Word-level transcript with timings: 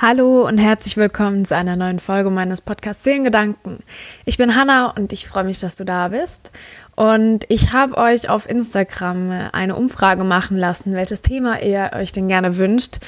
Hallo 0.00 0.46
und 0.46 0.58
herzlich 0.58 0.96
willkommen 0.96 1.44
zu 1.44 1.56
einer 1.56 1.74
neuen 1.74 1.98
Folge 1.98 2.30
meines 2.30 2.60
Podcasts 2.60 3.02
Seelengedanken. 3.02 3.80
Ich 4.26 4.38
bin 4.38 4.54
Hanna 4.54 4.90
und 4.90 5.12
ich 5.12 5.26
freue 5.26 5.42
mich, 5.42 5.58
dass 5.58 5.74
du 5.74 5.84
da 5.84 6.06
bist. 6.06 6.52
Und 6.94 7.46
ich 7.48 7.72
habe 7.72 7.96
euch 7.96 8.30
auf 8.30 8.48
Instagram 8.48 9.48
eine 9.50 9.74
Umfrage 9.74 10.22
machen 10.22 10.56
lassen, 10.56 10.94
welches 10.94 11.20
Thema 11.20 11.60
ihr 11.62 11.90
euch 11.96 12.12
denn 12.12 12.28
gerne 12.28 12.56
wünscht 12.58 13.00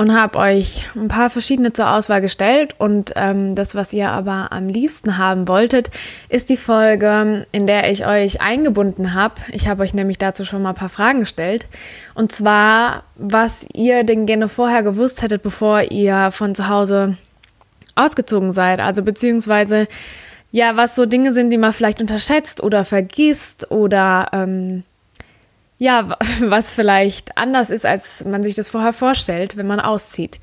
und 0.00 0.18
habe 0.18 0.38
euch 0.38 0.88
ein 0.96 1.08
paar 1.08 1.28
verschiedene 1.28 1.74
zur 1.74 1.92
Auswahl 1.92 2.22
gestellt. 2.22 2.74
Und 2.78 3.12
ähm, 3.16 3.54
das, 3.54 3.74
was 3.74 3.92
ihr 3.92 4.08
aber 4.08 4.48
am 4.50 4.66
liebsten 4.66 5.18
haben 5.18 5.46
wolltet, 5.46 5.90
ist 6.30 6.48
die 6.48 6.56
Folge, 6.56 7.46
in 7.52 7.66
der 7.66 7.90
ich 7.90 8.06
euch 8.06 8.40
eingebunden 8.40 9.12
habe. 9.12 9.34
Ich 9.52 9.68
habe 9.68 9.82
euch 9.82 9.92
nämlich 9.92 10.16
dazu 10.16 10.46
schon 10.46 10.62
mal 10.62 10.70
ein 10.70 10.74
paar 10.74 10.88
Fragen 10.88 11.20
gestellt. 11.20 11.66
Und 12.14 12.32
zwar, 12.32 13.02
was 13.16 13.66
ihr 13.74 14.02
denn 14.02 14.24
gerne 14.24 14.48
vorher 14.48 14.82
gewusst 14.82 15.20
hättet, 15.20 15.42
bevor 15.42 15.82
ihr 15.82 16.30
von 16.30 16.54
zu 16.54 16.70
Hause 16.70 17.18
ausgezogen 17.94 18.54
seid. 18.54 18.80
Also 18.80 19.02
beziehungsweise, 19.02 19.86
ja, 20.50 20.78
was 20.78 20.96
so 20.96 21.04
Dinge 21.04 21.34
sind, 21.34 21.50
die 21.50 21.58
man 21.58 21.74
vielleicht 21.74 22.00
unterschätzt 22.00 22.62
oder 22.62 22.86
vergisst 22.86 23.70
oder 23.70 24.28
ähm, 24.32 24.82
ja, 25.80 26.16
was 26.40 26.74
vielleicht 26.74 27.36
anders 27.36 27.70
ist, 27.70 27.84
als 27.84 28.24
man 28.24 28.44
sich 28.44 28.54
das 28.54 28.70
vorher 28.70 28.92
vorstellt, 28.92 29.56
wenn 29.56 29.66
man 29.66 29.80
auszieht. 29.80 30.38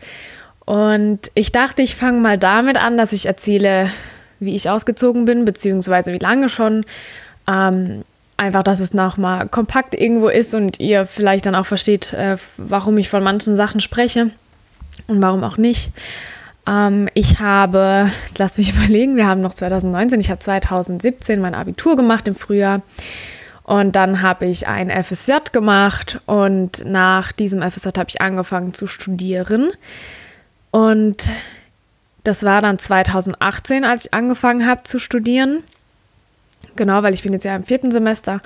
Und 0.65 1.31
ich 1.33 1.53
dachte, 1.53 1.81
ich 1.81 1.95
fange 1.95 2.19
mal 2.19 2.37
damit 2.37 2.75
an, 2.75 2.97
dass 2.97 3.13
ich 3.13 3.27
erzähle, 3.27 3.89
wie 4.41 4.55
ich 4.55 4.69
ausgezogen 4.69 5.23
bin, 5.23 5.45
beziehungsweise 5.45 6.11
wie 6.11 6.19
lange 6.19 6.49
schon. 6.49 6.83
Ähm, 7.47 8.03
einfach, 8.35 8.63
dass 8.63 8.81
es 8.81 8.93
nochmal 8.93 9.47
kompakt 9.47 9.95
irgendwo 9.95 10.27
ist 10.27 10.53
und 10.53 10.79
ihr 10.79 11.05
vielleicht 11.05 11.45
dann 11.45 11.55
auch 11.55 11.65
versteht, 11.65 12.13
äh, 12.13 12.37
warum 12.57 12.97
ich 12.97 13.07
von 13.07 13.23
manchen 13.23 13.55
Sachen 13.55 13.79
spreche 13.79 14.31
und 15.07 15.21
warum 15.21 15.43
auch 15.43 15.57
nicht. 15.57 15.91
Ähm, 16.67 17.07
ich 17.13 17.39
habe, 17.39 18.09
jetzt 18.25 18.39
lasst 18.39 18.57
mich 18.57 18.73
überlegen, 18.77 19.15
wir 19.15 19.27
haben 19.27 19.41
noch 19.41 19.53
2019, 19.53 20.19
ich 20.19 20.29
habe 20.29 20.39
2017 20.39 21.39
mein 21.39 21.55
Abitur 21.55 21.95
gemacht 21.95 22.27
im 22.27 22.35
Frühjahr. 22.35 22.81
Und 23.67 23.97
dann 23.97 24.21
habe 24.21 24.45
ich 24.45 24.65
ein 24.65 24.89
FSJ 24.89 25.51
gemacht 25.51 26.21
und 26.25 26.85
nach 26.85 27.33
diesem 27.33 27.61
FSJ 27.61 27.89
habe 27.97 28.07
ich 28.07 28.21
angefangen 28.21 28.73
zu 28.73 28.87
studieren. 28.87 29.71
Und 30.71 31.29
das 32.23 32.43
war 32.43 32.61
dann 32.61 32.79
2018, 32.79 33.83
als 33.83 34.05
ich 34.05 34.13
angefangen 34.13 34.65
habe 34.65 34.83
zu 34.83 34.99
studieren. 34.99 35.63
Genau, 36.77 37.03
weil 37.03 37.13
ich 37.13 37.23
bin 37.23 37.33
jetzt 37.33 37.43
ja 37.43 37.57
im 37.57 37.65
vierten 37.65 37.91
Semester. 37.91 38.39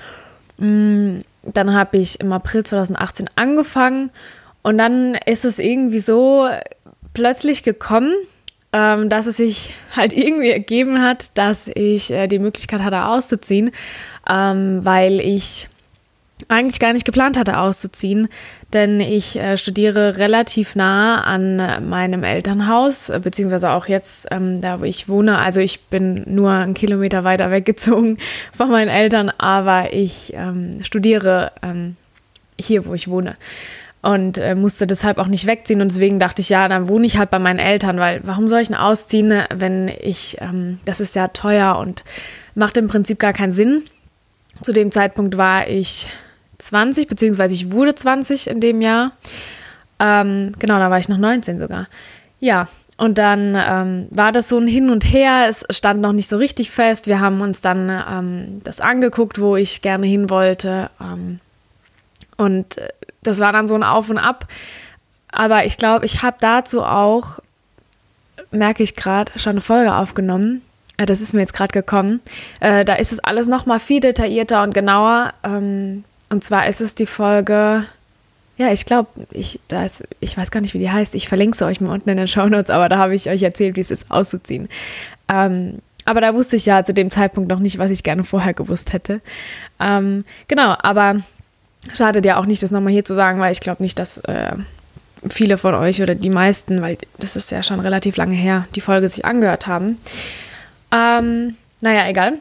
Mm, 0.58 1.20
dann 1.44 1.72
habe 1.72 1.98
ich 1.98 2.20
im 2.20 2.34
April 2.34 2.64
2018 2.64 3.30
angefangen 3.36 4.10
und 4.64 4.80
dann 4.80 5.14
ist 5.28 5.46
es 5.46 5.60
irgendwie 5.60 6.00
so 6.00 6.50
plötzlich 7.14 7.62
gekommen, 7.62 8.16
ähm, 8.74 9.10
dass 9.10 9.26
es 9.28 9.38
sich 9.38 9.74
halt 9.96 10.14
irgendwie 10.14 10.50
ergeben 10.50 11.02
hat, 11.02 11.38
dass 11.38 11.68
ich 11.68 12.12
äh, 12.12 12.28
die 12.28 12.40
Möglichkeit 12.40 12.82
hatte 12.82 13.06
auszuziehen, 13.06 13.72
ähm, 14.30 14.80
weil 14.84 15.20
ich 15.20 15.68
eigentlich 16.48 16.80
gar 16.80 16.94
nicht 16.94 17.06
geplant 17.06 17.38
hatte 17.38 17.60
auszuziehen, 17.60 18.28
denn 18.74 19.00
ich 19.00 19.38
äh, 19.38 19.58
studiere 19.58 20.18
relativ 20.18 20.76
nah 20.76 21.24
an 21.24 21.90
meinem 21.90 22.24
Elternhaus, 22.24 23.10
äh, 23.10 23.20
beziehungsweise 23.22 23.72
auch 23.72 23.88
jetzt 23.88 24.28
ähm, 24.32 24.62
da, 24.62 24.80
wo 24.80 24.84
ich 24.86 25.10
wohne. 25.10 25.38
Also 25.38 25.60
ich 25.60 25.82
bin 25.82 26.24
nur 26.26 26.52
einen 26.52 26.74
Kilometer 26.74 27.24
weiter 27.24 27.52
weggezogen 27.52 28.18
von 28.54 28.70
meinen 28.70 28.90
Eltern, 28.90 29.32
aber 29.38 29.94
ich 29.94 30.34
ähm, 30.34 30.84
studiere 30.84 31.52
ähm, 31.62 31.96
hier, 32.60 32.86
wo 32.86 32.94
ich 32.94 33.08
wohne 33.08 33.36
und 34.02 34.38
äh, 34.38 34.56
musste 34.56 34.88
deshalb 34.88 35.18
auch 35.18 35.28
nicht 35.28 35.46
wegziehen. 35.46 35.82
Und 35.82 35.92
deswegen 35.92 36.20
dachte 36.20 36.42
ich, 36.42 36.50
ja, 36.50 36.68
dann 36.68 36.88
wohne 36.88 37.06
ich 37.06 37.18
halt 37.18 37.30
bei 37.30 37.40
meinen 37.40 37.60
Eltern, 37.60 38.00
weil 38.00 38.22
warum 38.24 38.48
soll 38.48 38.62
ich 38.62 38.68
denn 38.68 38.78
ausziehen, 38.78 39.44
wenn 39.54 39.88
ich, 39.88 40.38
ähm, 40.42 40.80
das 40.86 41.00
ist 41.00 41.16
ja 41.16 41.28
teuer 41.28 41.78
und 41.78 42.04
macht 42.56 42.78
im 42.78 42.88
Prinzip 42.88 43.20
gar 43.20 43.34
keinen 43.34 43.52
Sinn. 43.52 43.84
Zu 44.62 44.74
dem 44.74 44.92
Zeitpunkt 44.92 45.38
war 45.38 45.68
ich 45.68 46.10
20, 46.58 47.08
beziehungsweise 47.08 47.54
ich 47.54 47.72
wurde 47.72 47.96
20 47.96 48.50
in 48.50 48.60
dem 48.60 48.82
Jahr. 48.82 49.14
Ähm, 50.00 50.54
genau, 50.60 50.80
da 50.80 50.90
war 50.90 51.00
ich 51.00 51.10
noch 51.10 51.18
19 51.18 51.60
sogar. 51.60 51.88
Ja, 52.40 52.68
und 52.98 53.18
dann 53.18 53.56
ähm, 53.56 54.08
war 54.12 54.32
das 54.32 54.50
so 54.50 54.58
ein 54.60 54.68
Hin 54.68 54.90
und 54.90 55.04
Her. 55.06 55.46
Es 55.48 55.66
stand 55.70 56.02
noch 56.02 56.14
nicht 56.14 56.30
so 56.30 56.38
richtig 56.38 56.70
fest. 56.70 57.08
Wir 57.08 57.20
haben 57.20 57.42
uns 57.42 57.62
dann 57.62 57.90
ähm, 57.90 58.62
das 58.64 58.80
angeguckt, 58.80 59.40
wo 59.40 59.56
ich 59.56 59.82
gerne 59.82 60.06
hin 60.06 60.30
wollte. 60.30 60.92
Ähm, 61.00 61.40
und 62.38 62.78
äh, 62.78 62.90
das 63.24 63.40
war 63.40 63.52
dann 63.54 63.68
so 63.68 63.76
ein 63.76 63.84
Auf 63.84 64.10
und 64.10 64.18
Ab. 64.18 64.48
Aber 65.32 65.66
ich 65.66 65.78
glaube, 65.78 66.06
ich 66.06 66.24
habe 66.24 66.38
dazu 66.40 66.84
auch, 66.84 67.40
merke 68.52 68.84
ich 68.84 68.96
gerade, 68.96 69.32
schon 69.38 69.52
eine 69.52 69.62
Folge 69.62 69.94
aufgenommen. 69.96 70.62
Äh, 70.98 71.06
das 71.06 71.22
ist 71.22 71.34
mir 71.34 71.42
jetzt 71.42 71.54
gerade 71.54 71.72
gekommen. 71.72 72.20
Äh, 72.60 72.86
da 72.86 72.96
ist 72.96 73.12
es 73.12 73.20
alles 73.20 73.48
nochmal 73.48 73.80
viel 73.80 74.00
detaillierter 74.00 74.64
und 74.64 74.74
genauer. 74.74 75.34
Ähm, 75.44 76.04
und 76.30 76.44
zwar 76.44 76.68
ist 76.68 76.82
es 76.82 76.96
die 76.96 77.06
Folge, 77.06 77.86
ja, 78.58 78.72
ich 78.72 78.86
glaube, 78.86 79.10
ich, 79.32 79.60
ich 80.20 80.38
weiß 80.38 80.52
gar 80.52 80.62
nicht, 80.62 80.74
wie 80.74 80.80
die 80.80 80.92
heißt. 80.92 81.16
Ich 81.16 81.28
verlinke 81.28 81.58
sie 81.58 81.66
euch 81.66 81.82
mal 81.82 81.94
unten 81.94 82.10
in 82.10 82.18
den 82.18 82.28
Show 82.28 82.48
Notes, 82.48 82.70
aber 82.70 82.90
da 82.90 82.98
habe 82.98 83.16
ich 83.16 83.30
euch 83.30 83.42
erzählt, 83.42 83.76
wie 83.76 83.82
es 83.82 83.92
ist, 83.92 84.12
auszuziehen. 84.12 84.70
Ähm, 85.30 85.80
aber 86.06 86.22
da 86.22 86.34
wusste 86.34 86.56
ich 86.56 86.66
ja 86.66 86.84
zu 86.84 86.94
dem 86.94 87.12
Zeitpunkt 87.12 87.50
noch 87.50 87.60
nicht, 87.60 87.78
was 87.78 87.92
ich 87.92 88.04
gerne 88.04 88.24
vorher 88.24 88.54
gewusst 88.54 88.94
hätte. 88.94 89.22
Ähm, 89.80 90.26
genau, 90.48 90.76
aber 90.82 91.22
Schadet 91.94 92.26
ja 92.26 92.38
auch 92.38 92.46
nicht, 92.46 92.62
das 92.62 92.72
nochmal 92.72 92.94
hier 92.94 93.06
zu 93.06 93.16
sagen, 93.16 93.40
weil 93.40 93.52
ich 93.52 93.60
glaube 93.60 93.82
nicht, 93.82 93.98
dass 93.98 94.20
äh, 94.20 94.54
viele 95.28 95.58
von 95.58 95.74
euch 95.76 96.02
oder 96.02 96.16
die 96.16 96.30
meisten, 96.30 96.82
weil 96.82 96.98
das 97.20 97.36
ist 97.36 97.52
ja 97.52 97.64
schon 97.64 97.80
relativ 97.80 98.18
lange 98.18 98.36
her, 98.36 98.68
die 98.76 98.82
Folge 98.82 99.10
sich 99.10 99.26
angehört 99.26 99.68
haben. 99.68 99.98
Ähm, 100.92 101.56
naja, 101.82 102.08
egal. 102.08 102.34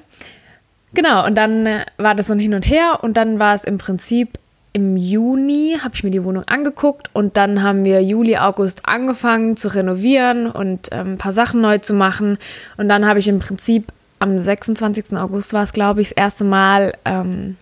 Genau, 0.92 1.24
und 1.26 1.36
dann 1.36 1.66
äh, 1.66 1.84
war 1.96 2.14
das 2.14 2.26
so 2.26 2.34
ein 2.34 2.38
Hin 2.38 2.54
und 2.54 2.68
Her 2.68 2.98
und 3.02 3.16
dann 3.16 3.38
war 3.38 3.54
es 3.54 3.64
im 3.64 3.78
Prinzip 3.78 4.38
im 4.72 4.96
Juni, 4.96 5.78
habe 5.82 5.94
ich 5.94 6.04
mir 6.04 6.10
die 6.10 6.22
Wohnung 6.22 6.44
angeguckt 6.44 7.10
und 7.12 7.36
dann 7.36 7.62
haben 7.62 7.84
wir 7.84 8.02
Juli, 8.02 8.36
August 8.36 8.86
angefangen 8.86 9.56
zu 9.56 9.74
renovieren 9.74 10.48
und 10.48 10.88
ähm, 10.92 11.14
ein 11.14 11.18
paar 11.18 11.32
Sachen 11.32 11.60
neu 11.60 11.78
zu 11.78 11.92
machen. 11.92 12.38
Und 12.76 12.88
dann 12.88 13.06
habe 13.06 13.18
ich 13.18 13.26
im 13.26 13.40
Prinzip 13.40 13.92
am 14.20 14.38
26. 14.38 15.16
August 15.16 15.52
war 15.52 15.64
es, 15.64 15.72
glaube 15.72 16.02
ich, 16.02 16.10
das 16.10 16.16
erste 16.16 16.44
Mal 16.44 16.94
ähm, 17.04 17.56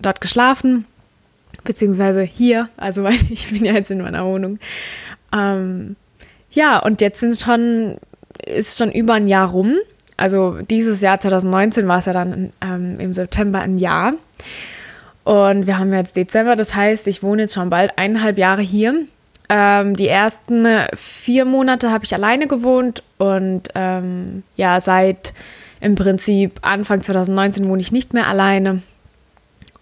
dort 0.00 0.20
geschlafen 0.20 0.86
beziehungsweise 1.64 2.22
hier, 2.22 2.68
also 2.76 3.02
weil 3.04 3.14
ich 3.30 3.50
bin 3.50 3.64
ja 3.64 3.72
jetzt 3.72 3.90
in 3.90 4.02
meiner 4.02 4.24
Wohnung. 4.24 4.58
Ähm, 5.32 5.96
ja, 6.50 6.78
und 6.78 7.00
jetzt 7.00 7.20
sind 7.20 7.40
schon, 7.40 7.98
ist 8.46 8.78
schon 8.78 8.90
über 8.90 9.14
ein 9.14 9.28
Jahr 9.28 9.50
rum. 9.50 9.76
Also 10.16 10.58
dieses 10.68 11.00
Jahr 11.00 11.18
2019 11.18 11.88
war 11.88 11.98
es 11.98 12.06
ja 12.06 12.12
dann 12.12 12.52
ähm, 12.60 12.98
im 12.98 13.14
September 13.14 13.60
ein 13.60 13.78
Jahr. 13.78 14.14
Und 15.24 15.66
wir 15.66 15.78
haben 15.78 15.92
jetzt 15.92 16.16
Dezember, 16.16 16.56
das 16.56 16.74
heißt, 16.74 17.06
ich 17.06 17.22
wohne 17.22 17.42
jetzt 17.42 17.54
schon 17.54 17.70
bald 17.70 17.96
eineinhalb 17.96 18.36
Jahre 18.36 18.62
hier. 18.62 18.94
Ähm, 19.48 19.96
die 19.96 20.08
ersten 20.08 20.66
vier 20.94 21.44
Monate 21.44 21.90
habe 21.90 22.04
ich 22.04 22.14
alleine 22.14 22.46
gewohnt 22.46 23.02
und 23.18 23.68
ähm, 23.74 24.44
ja, 24.56 24.80
seit 24.80 25.34
im 25.80 25.94
Prinzip 25.94 26.60
Anfang 26.62 27.02
2019 27.02 27.68
wohne 27.68 27.80
ich 27.80 27.90
nicht 27.90 28.14
mehr 28.14 28.28
alleine. 28.28 28.82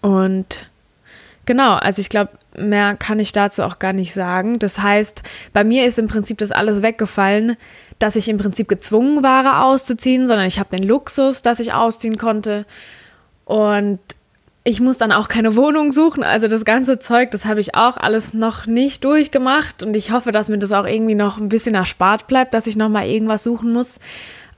Und 0.01 0.69
Genau, 1.49 1.77
also 1.77 1.99
ich 1.99 2.09
glaube, 2.09 2.29
mehr 2.59 2.95
kann 2.95 3.17
ich 3.17 3.31
dazu 3.31 3.63
auch 3.63 3.79
gar 3.79 3.91
nicht 3.91 4.13
sagen. 4.13 4.59
Das 4.59 4.77
heißt, 4.77 5.23
bei 5.51 5.63
mir 5.63 5.87
ist 5.87 5.97
im 5.97 6.05
Prinzip 6.05 6.37
das 6.37 6.51
alles 6.51 6.83
weggefallen, 6.83 7.57
dass 7.97 8.15
ich 8.15 8.29
im 8.29 8.37
Prinzip 8.37 8.67
gezwungen 8.67 9.23
war, 9.23 9.65
auszuziehen, 9.65 10.27
sondern 10.27 10.45
ich 10.45 10.59
habe 10.59 10.77
den 10.77 10.87
Luxus, 10.87 11.41
dass 11.41 11.59
ich 11.59 11.73
ausziehen 11.73 12.19
konnte. 12.19 12.67
Und 13.45 13.97
ich 14.63 14.79
muss 14.79 14.99
dann 14.99 15.11
auch 15.11 15.27
keine 15.27 15.55
Wohnung 15.55 15.91
suchen. 15.91 16.21
Also 16.21 16.47
das 16.47 16.65
ganze 16.65 16.99
Zeug, 16.99 17.31
das 17.31 17.45
habe 17.45 17.61
ich 17.61 17.73
auch 17.73 17.97
alles 17.97 18.35
noch 18.35 18.67
nicht 18.67 19.03
durchgemacht. 19.03 19.81
Und 19.81 19.95
ich 19.95 20.11
hoffe, 20.11 20.31
dass 20.31 20.49
mir 20.49 20.59
das 20.59 20.71
auch 20.71 20.85
irgendwie 20.85 21.15
noch 21.15 21.39
ein 21.39 21.49
bisschen 21.49 21.73
erspart 21.73 22.27
bleibt, 22.27 22.53
dass 22.53 22.67
ich 22.67 22.75
nochmal 22.75 23.07
irgendwas 23.07 23.43
suchen 23.43 23.73
muss. 23.73 23.99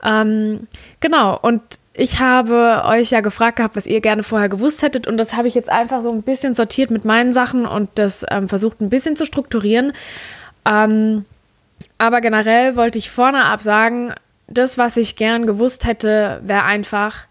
Ähm, 0.04 0.66
genau, 1.00 1.38
und 1.40 1.62
ich 1.94 2.20
habe 2.20 2.82
euch 2.86 3.10
ja 3.10 3.20
gefragt 3.20 3.56
gehabt, 3.56 3.76
was 3.76 3.86
ihr 3.86 4.00
gerne 4.00 4.22
vorher 4.22 4.48
gewusst 4.48 4.82
hättet 4.82 5.06
und 5.06 5.18
das 5.18 5.34
habe 5.34 5.48
ich 5.48 5.54
jetzt 5.54 5.70
einfach 5.70 6.02
so 6.02 6.10
ein 6.10 6.22
bisschen 6.22 6.54
sortiert 6.54 6.90
mit 6.90 7.04
meinen 7.04 7.32
Sachen 7.32 7.66
und 7.66 7.90
das 7.96 8.24
ähm, 8.30 8.48
versucht 8.48 8.80
ein 8.80 8.90
bisschen 8.90 9.16
zu 9.16 9.26
strukturieren. 9.26 9.92
Ähm, 10.64 11.24
aber 11.98 12.20
generell 12.20 12.76
wollte 12.76 12.98
ich 12.98 13.10
vorne 13.10 13.44
ab 13.44 13.60
sagen, 13.60 14.12
das, 14.46 14.78
was 14.78 14.96
ich 14.96 15.16
gern 15.16 15.46
gewusst 15.46 15.86
hätte, 15.86 16.40
wäre 16.42 16.64
einfach, 16.64 17.26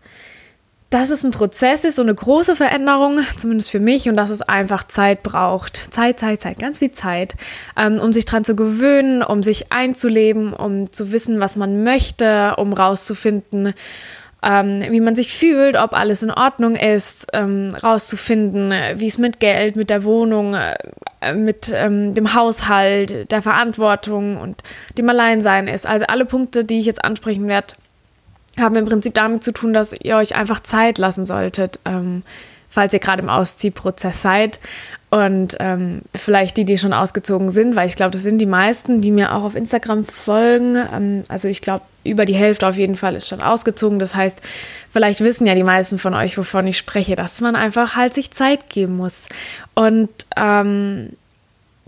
dass 0.91 1.09
es 1.09 1.23
ein 1.23 1.31
Prozess 1.31 1.85
ist, 1.85 1.95
so 1.95 2.01
eine 2.01 2.13
große 2.13 2.55
Veränderung, 2.55 3.21
zumindest 3.37 3.71
für 3.71 3.79
mich, 3.79 4.09
und 4.09 4.17
dass 4.17 4.29
es 4.29 4.41
einfach 4.41 4.83
Zeit 4.83 5.23
braucht. 5.23 5.93
Zeit, 5.93 6.19
Zeit, 6.19 6.41
Zeit, 6.41 6.59
ganz 6.59 6.79
viel 6.79 6.91
Zeit, 6.91 7.35
ähm, 7.77 7.99
um 7.99 8.11
sich 8.13 8.25
dran 8.25 8.43
zu 8.43 8.55
gewöhnen, 8.55 9.23
um 9.23 9.41
sich 9.41 9.71
einzuleben, 9.71 10.53
um 10.53 10.91
zu 10.91 11.11
wissen, 11.11 11.39
was 11.39 11.55
man 11.55 11.83
möchte, 11.83 12.55
um 12.57 12.73
rauszufinden, 12.73 13.73
ähm, 14.43 14.83
wie 14.89 15.01
man 15.01 15.15
sich 15.15 15.33
fühlt, 15.33 15.75
ob 15.75 15.93
alles 15.93 16.23
in 16.23 16.31
Ordnung 16.31 16.75
ist, 16.75 17.27
ähm, 17.33 17.75
rauszufinden, 17.83 18.73
wie 18.95 19.07
es 19.07 19.17
mit 19.17 19.39
Geld, 19.39 19.75
mit 19.75 19.89
der 19.89 20.03
Wohnung, 20.03 20.55
äh, 20.55 21.33
mit 21.33 21.71
ähm, 21.73 22.15
dem 22.15 22.33
Haushalt, 22.33 23.31
der 23.31 23.41
Verantwortung 23.41 24.37
und 24.37 24.63
dem 24.97 25.09
Alleinsein 25.09 25.67
ist. 25.67 25.85
Also 25.85 26.05
alle 26.07 26.25
Punkte, 26.25 26.63
die 26.63 26.79
ich 26.79 26.87
jetzt 26.87 27.03
ansprechen 27.03 27.47
werde, 27.47 27.75
haben 28.59 28.75
im 28.75 28.85
Prinzip 28.85 29.13
damit 29.13 29.43
zu 29.43 29.53
tun, 29.53 29.73
dass 29.73 29.93
ihr 29.93 30.17
euch 30.17 30.35
einfach 30.35 30.61
Zeit 30.61 30.97
lassen 30.97 31.25
solltet, 31.25 31.79
ähm, 31.85 32.23
falls 32.71 32.93
ihr 32.93 32.99
gerade 32.99 33.21
im 33.21 33.29
Ausziehprozess 33.29 34.21
seid. 34.21 34.59
Und 35.11 35.57
ähm, 35.59 36.03
vielleicht 36.15 36.55
die, 36.55 36.63
die 36.63 36.77
schon 36.77 36.93
ausgezogen 36.93 37.51
sind, 37.51 37.75
weil 37.75 37.85
ich 37.85 37.97
glaube, 37.97 38.11
das 38.11 38.23
sind 38.23 38.37
die 38.37 38.45
meisten, 38.45 39.01
die 39.01 39.11
mir 39.11 39.35
auch 39.35 39.43
auf 39.43 39.55
Instagram 39.55 40.05
folgen. 40.05 40.77
Ähm, 40.77 41.23
also 41.27 41.49
ich 41.49 41.61
glaube, 41.61 41.83
über 42.05 42.23
die 42.23 42.33
Hälfte 42.33 42.65
auf 42.65 42.77
jeden 42.77 42.95
Fall 42.95 43.15
ist 43.15 43.27
schon 43.27 43.41
ausgezogen. 43.41 43.99
Das 43.99 44.15
heißt, 44.15 44.39
vielleicht 44.89 45.19
wissen 45.19 45.45
ja 45.45 45.53
die 45.53 45.63
meisten 45.63 45.99
von 45.99 46.13
euch, 46.13 46.37
wovon 46.37 46.65
ich 46.65 46.77
spreche, 46.77 47.17
dass 47.17 47.41
man 47.41 47.57
einfach 47.57 47.97
halt 47.97 48.13
sich 48.13 48.31
Zeit 48.31 48.69
geben 48.69 48.95
muss. 48.95 49.27
Und 49.75 50.09
ähm, 50.37 51.09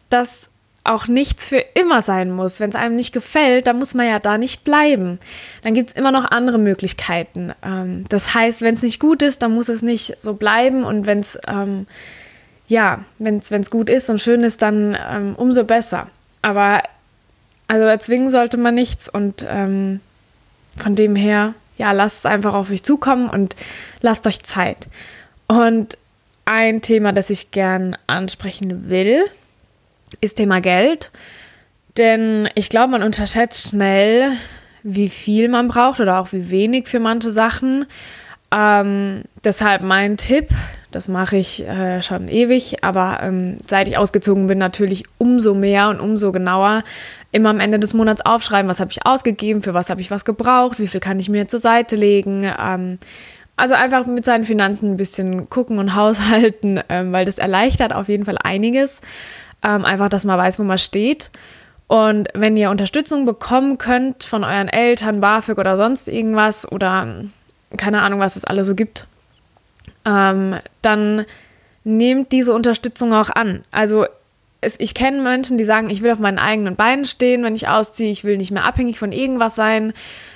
dass 0.10 0.50
auch 0.84 1.08
nichts 1.08 1.48
für 1.48 1.64
immer 1.76 2.02
sein 2.02 2.32
muss. 2.32 2.60
Wenn 2.60 2.70
es 2.70 2.76
einem 2.76 2.96
nicht 2.96 3.14
gefällt, 3.14 3.68
dann 3.68 3.80
muss 3.80 3.94
man 3.94 4.08
ja 4.08 4.20
da 4.20 4.38
nicht 4.38 4.64
bleiben. 4.64 5.20
Dann 5.62 5.74
gibt 5.74 5.90
es 5.90 5.96
immer 5.96 6.12
noch 6.12 6.30
andere 6.30 6.58
Möglichkeiten. 6.58 7.54
Ähm, 7.64 8.06
das 8.10 8.34
heißt, 8.34 8.62
wenn 8.62 8.74
es 8.74 8.82
nicht 8.82 9.00
gut 9.00 9.22
ist, 9.22 9.42
dann 9.42 9.54
muss 9.54 9.70
es 9.70 9.82
nicht 9.82 10.22
so 10.22 10.34
bleiben. 10.34 10.84
Und 10.84 11.06
wenn 11.06 11.20
es 11.20 11.40
ähm, 11.48 11.86
ja, 12.68 13.04
wenn 13.20 13.38
es 13.38 13.72
gut 13.72 13.90
ist 13.90 14.10
und 14.10 14.20
schön 14.20 14.44
ist, 14.44 14.62
dann 14.62 14.98
ähm, 15.10 15.36
umso 15.36 15.64
besser. 15.64 16.08
Aber 16.42 16.82
also 17.68 17.86
erzwingen 17.86 18.30
sollte 18.30 18.58
man 18.58 18.76
nichts 18.76 19.10
und 19.10 19.46
ähm, 19.50 20.00
von 20.78 20.96
dem 20.96 21.16
her, 21.16 21.54
ja, 21.78 21.92
lasst 21.92 22.20
es 22.20 22.26
einfach 22.26 22.54
auf 22.54 22.72
euch 22.72 22.84
zukommen 22.84 23.30
und 23.30 23.56
lasst 24.02 24.28
euch 24.28 24.44
Zeit. 24.44 24.88
Und 25.48 25.98
ein 26.46 26.82
Thema, 26.82 27.12
das 27.14 27.30
ich 27.30 27.52
gern 27.52 27.96
ansprechen 28.08 28.90
will, 28.90 29.24
ist 30.22 30.36
Thema 30.36 30.62
Geld. 30.62 31.12
Denn 31.98 32.50
ich 32.56 32.70
glaube, 32.70 32.92
man 32.92 33.04
unterschätzt 33.04 33.70
schnell, 33.70 34.32
wie 34.84 35.10
viel 35.10 35.48
man 35.48 35.68
braucht 35.68 36.00
oder 36.00 36.20
auch 36.20 36.32
wie 36.34 36.50
wenig 36.50 36.88
für 36.88 37.00
manche 37.00 37.32
Sachen. 37.32 37.86
Ähm, 38.54 39.24
deshalb 39.44 39.82
mein 39.82 40.18
Tipp, 40.18 40.50
das 40.92 41.08
mache 41.08 41.38
ich 41.38 41.68
äh, 41.68 42.02
schon 42.02 42.28
ewig, 42.28 42.84
aber 42.84 43.20
ähm, 43.24 43.58
seit 43.66 43.88
ich 43.88 43.98
ausgezogen 43.98 44.48
bin, 44.48 44.60
natürlich 44.60 45.06
umso 45.18 45.56
mehr 45.56 45.90
und 45.90 46.00
umso 46.00 46.32
genauer. 46.32 46.84
Immer 47.32 47.50
am 47.50 47.60
Ende 47.60 47.80
des 47.80 47.96
Monats 47.96 48.22
aufschreiben, 48.22 48.70
was 48.70 48.80
habe 48.80 48.92
ich 48.92 49.06
ausgegeben, 49.06 49.64
für 49.64 49.74
was 49.74 49.90
habe 49.90 50.02
ich 50.02 50.12
was 50.12 50.24
gebraucht, 50.24 50.80
wie 50.80 50.88
viel 50.88 51.00
kann 51.00 51.20
ich 51.20 51.30
mir 51.30 51.48
zur 51.48 51.60
Seite 51.60 51.96
legen. 51.96 52.48
Ähm, 52.60 53.00
also 53.56 53.76
einfach 53.76 54.06
mit 54.06 54.26
seinen 54.26 54.44
Finanzen 54.46 54.92
ein 54.92 54.98
bisschen 54.98 55.50
gucken 55.50 55.80
und 55.80 55.96
haushalten, 55.96 56.80
ähm, 56.90 57.12
weil 57.12 57.26
das 57.26 57.40
erleichtert 57.40 57.94
auf 57.94 58.08
jeden 58.10 58.26
Fall 58.26 58.38
einiges. 58.44 59.02
Ähm, 59.64 59.86
einfach, 59.86 60.10
dass 60.10 60.26
man 60.26 60.38
weiß, 60.38 60.60
wo 60.60 60.64
man 60.64 60.78
steht. 60.78 61.32
Und 61.88 62.28
wenn 62.34 62.58
ihr 62.58 62.70
Unterstützung 62.70 63.26
bekommen 63.26 63.78
könnt 63.78 64.24
von 64.24 64.44
euren 64.44 64.68
Eltern, 64.68 65.20
BAföG 65.20 65.58
oder 65.58 65.78
sonst 65.78 66.08
irgendwas 66.08 66.70
oder 66.72 67.26
keine 67.78 68.02
Ahnung, 68.02 68.20
was 68.20 68.36
es 68.36 68.46
alle 68.46 68.64
so 68.64 68.76
gibt, 68.76 69.08
ähm, 70.06 70.56
dann 70.82 71.26
nehmt 71.84 72.32
diese 72.32 72.54
Unterstützung 72.54 73.14
auch 73.14 73.30
an. 73.30 73.64
Also 73.72 74.06
es, 74.64 74.80
ich 74.80 74.94
kenne 74.94 75.22
Menschen, 75.22 75.58
die 75.58 75.64
sagen, 75.64 75.90
ich 75.90 76.02
will 76.02 76.12
auf 76.12 76.20
meinen 76.20 76.40
eigenen 76.40 76.76
Beinen 76.76 77.06
stehen, 77.06 77.44
wenn 77.44 77.56
ich 77.56 77.68
ausziehe, 77.68 78.12
ich 78.12 78.24
will 78.24 78.38
nicht 78.38 78.52
mehr 78.52 78.66
abhängig 78.66 78.98
von 78.98 79.12
irgendwas 79.12 79.56
sein. 79.56 79.94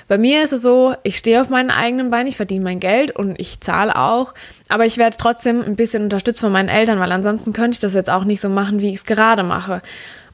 Bei 0.07 0.17
mir 0.17 0.43
ist 0.43 0.53
es 0.53 0.61
so, 0.61 0.95
ich 1.03 1.17
stehe 1.17 1.41
auf 1.41 1.49
meinen 1.49 1.71
eigenen 1.71 2.09
Beinen, 2.09 2.27
ich 2.27 2.37
verdiene 2.37 2.63
mein 2.63 2.79
Geld 2.79 3.11
und 3.11 3.39
ich 3.39 3.59
zahle 3.59 3.95
auch, 3.95 4.33
aber 4.69 4.85
ich 4.85 4.97
werde 4.97 5.17
trotzdem 5.17 5.61
ein 5.61 5.75
bisschen 5.75 6.03
unterstützt 6.03 6.39
von 6.41 6.51
meinen 6.51 6.69
Eltern, 6.69 6.99
weil 6.99 7.11
ansonsten 7.11 7.51
könnte 7.53 7.75
ich 7.75 7.79
das 7.79 7.93
jetzt 7.93 8.09
auch 8.09 8.23
nicht 8.23 8.39
so 8.39 8.49
machen, 8.49 8.79
wie 8.79 8.89
ich 8.89 8.97
es 8.97 9.05
gerade 9.05 9.43
mache. 9.43 9.81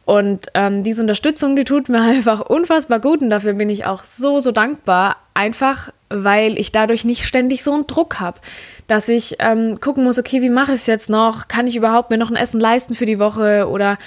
Und 0.05 0.47
ähm, 0.53 0.83
diese 0.83 1.01
Unterstützung, 1.01 1.55
die 1.55 1.63
tut 1.63 1.89
mir 1.89 2.01
einfach 2.01 2.41
unfassbar 2.41 2.99
gut 2.99 3.21
und 3.21 3.29
dafür 3.29 3.53
bin 3.53 3.69
ich 3.69 3.85
auch 3.85 4.03
so, 4.03 4.39
so 4.39 4.51
dankbar. 4.51 5.17
Einfach, 5.33 5.91
weil 6.09 6.59
ich 6.59 6.71
dadurch 6.71 7.05
nicht 7.05 7.25
ständig 7.25 7.63
so 7.63 7.73
einen 7.73 7.87
Druck 7.87 8.19
habe, 8.19 8.39
dass 8.87 9.09
ich 9.09 9.37
ähm, 9.39 9.79
gucken 9.79 10.03
muss, 10.03 10.19
okay, 10.19 10.41
wie 10.41 10.49
mache 10.49 10.73
ich 10.73 10.81
es 10.81 10.87
jetzt 10.87 11.09
noch? 11.09 11.47
Kann 11.47 11.67
ich 11.67 11.75
überhaupt 11.75 12.11
mir 12.11 12.17
noch 12.17 12.29
ein 12.29 12.35
Essen 12.35 12.59
leisten 12.59 12.93
für 12.93 13.05
die 13.05 13.19
Woche? 13.19 13.67
Oder 13.67 13.97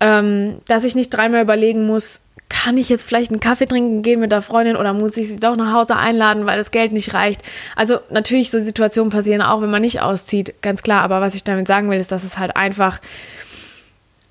ähm, 0.00 0.58
dass 0.68 0.84
ich 0.84 0.94
nicht 0.94 1.10
dreimal 1.10 1.42
überlegen 1.42 1.86
muss, 1.86 2.20
kann 2.48 2.76
ich 2.76 2.88
jetzt 2.88 3.08
vielleicht 3.08 3.30
einen 3.30 3.40
Kaffee 3.40 3.66
trinken 3.66 4.02
gehen 4.02 4.20
mit 4.20 4.30
der 4.30 4.42
Freundin 4.42 4.76
oder 4.76 4.92
muss 4.92 5.16
ich 5.16 5.28
sie 5.28 5.40
doch 5.40 5.56
nach 5.56 5.72
Hause 5.72 5.96
einladen, 5.96 6.46
weil 6.46 6.56
das 6.58 6.70
Geld 6.70 6.92
nicht 6.92 7.14
reicht? 7.14 7.42
Also 7.74 7.98
natürlich, 8.10 8.50
so 8.50 8.60
Situationen 8.60 9.10
passieren 9.10 9.42
auch, 9.42 9.60
wenn 9.60 9.70
man 9.70 9.82
nicht 9.82 10.02
auszieht, 10.02 10.54
ganz 10.62 10.82
klar. 10.82 11.02
Aber 11.02 11.20
was 11.20 11.34
ich 11.34 11.42
damit 11.42 11.66
sagen 11.66 11.90
will, 11.90 11.98
ist, 11.98 12.12
dass 12.12 12.22
es 12.22 12.38
halt 12.38 12.56
einfach 12.56 13.00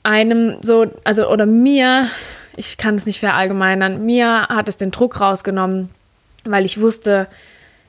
einem 0.03 0.57
so, 0.61 0.88
also 1.03 1.29
oder 1.29 1.45
mir, 1.45 2.07
ich 2.55 2.77
kann 2.77 2.95
es 2.95 3.05
nicht 3.05 3.19
verallgemeinern, 3.19 4.05
mir 4.05 4.47
hat 4.50 4.69
es 4.69 4.77
den 4.77 4.91
Druck 4.91 5.19
rausgenommen, 5.19 5.89
weil 6.44 6.65
ich 6.65 6.79
wusste, 6.79 7.27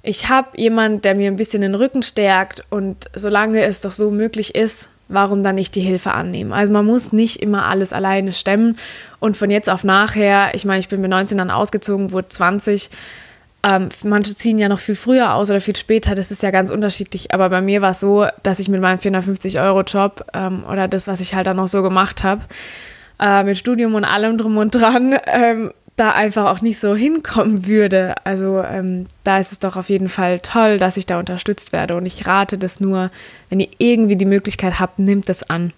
ich 0.02 0.28
habe 0.28 0.48
jemanden, 0.56 1.00
der 1.02 1.14
mir 1.14 1.30
ein 1.30 1.36
bisschen 1.36 1.62
den 1.62 1.74
Rücken 1.74 2.02
stärkt 2.02 2.62
und 2.70 3.06
solange 3.14 3.64
es 3.64 3.80
doch 3.80 3.92
so 3.92 4.10
möglich 4.10 4.54
ist, 4.54 4.90
warum 5.08 5.42
dann 5.42 5.54
nicht 5.54 5.74
die 5.74 5.80
Hilfe 5.80 6.12
annehmen? 6.12 6.52
Also 6.52 6.72
man 6.72 6.86
muss 6.86 7.12
nicht 7.12 7.42
immer 7.42 7.66
alles 7.66 7.92
alleine 7.92 8.32
stemmen 8.32 8.78
und 9.18 9.36
von 9.36 9.50
jetzt 9.50 9.68
auf 9.70 9.84
nachher, 9.84 10.54
ich 10.54 10.64
meine, 10.64 10.80
ich 10.80 10.88
bin 10.88 11.00
mit 11.00 11.10
19 11.10 11.38
dann 11.38 11.50
ausgezogen, 11.50 12.12
wurde 12.12 12.28
20, 12.28 12.90
ähm, 13.64 13.88
manche 14.04 14.36
ziehen 14.36 14.58
ja 14.58 14.68
noch 14.68 14.78
viel 14.78 14.94
früher 14.94 15.32
aus 15.32 15.48
oder 15.48 15.60
viel 15.60 15.74
später, 15.74 16.14
das 16.14 16.30
ist 16.30 16.42
ja 16.42 16.50
ganz 16.50 16.70
unterschiedlich. 16.70 17.32
Aber 17.32 17.48
bei 17.48 17.62
mir 17.62 17.80
war 17.80 17.92
es 17.92 18.00
so, 18.00 18.26
dass 18.42 18.58
ich 18.58 18.68
mit 18.68 18.82
meinem 18.82 18.98
450-Euro-Job 18.98 20.26
ähm, 20.34 20.64
oder 20.70 20.86
das, 20.86 21.08
was 21.08 21.20
ich 21.20 21.34
halt 21.34 21.46
dann 21.46 21.56
noch 21.56 21.68
so 21.68 21.82
gemacht 21.82 22.24
habe, 22.24 22.42
äh, 23.18 23.42
mit 23.42 23.56
Studium 23.56 23.94
und 23.94 24.04
allem 24.04 24.36
drum 24.36 24.58
und 24.58 24.74
dran, 24.74 25.18
ähm, 25.26 25.72
da 25.96 26.10
einfach 26.10 26.50
auch 26.50 26.60
nicht 26.60 26.78
so 26.78 26.94
hinkommen 26.94 27.66
würde. 27.66 28.14
Also 28.24 28.62
ähm, 28.62 29.06
da 29.22 29.38
ist 29.38 29.52
es 29.52 29.60
doch 29.60 29.76
auf 29.76 29.88
jeden 29.88 30.08
Fall 30.08 30.40
toll, 30.40 30.78
dass 30.78 30.98
ich 30.98 31.06
da 31.06 31.18
unterstützt 31.18 31.72
werde. 31.72 31.96
Und 31.96 32.04
ich 32.04 32.26
rate 32.26 32.58
das 32.58 32.80
nur, 32.80 33.10
wenn 33.48 33.60
ihr 33.60 33.68
irgendwie 33.78 34.16
die 34.16 34.26
Möglichkeit 34.26 34.78
habt, 34.78 34.98
nimmt 34.98 35.30
es 35.30 35.48
an. 35.48 35.72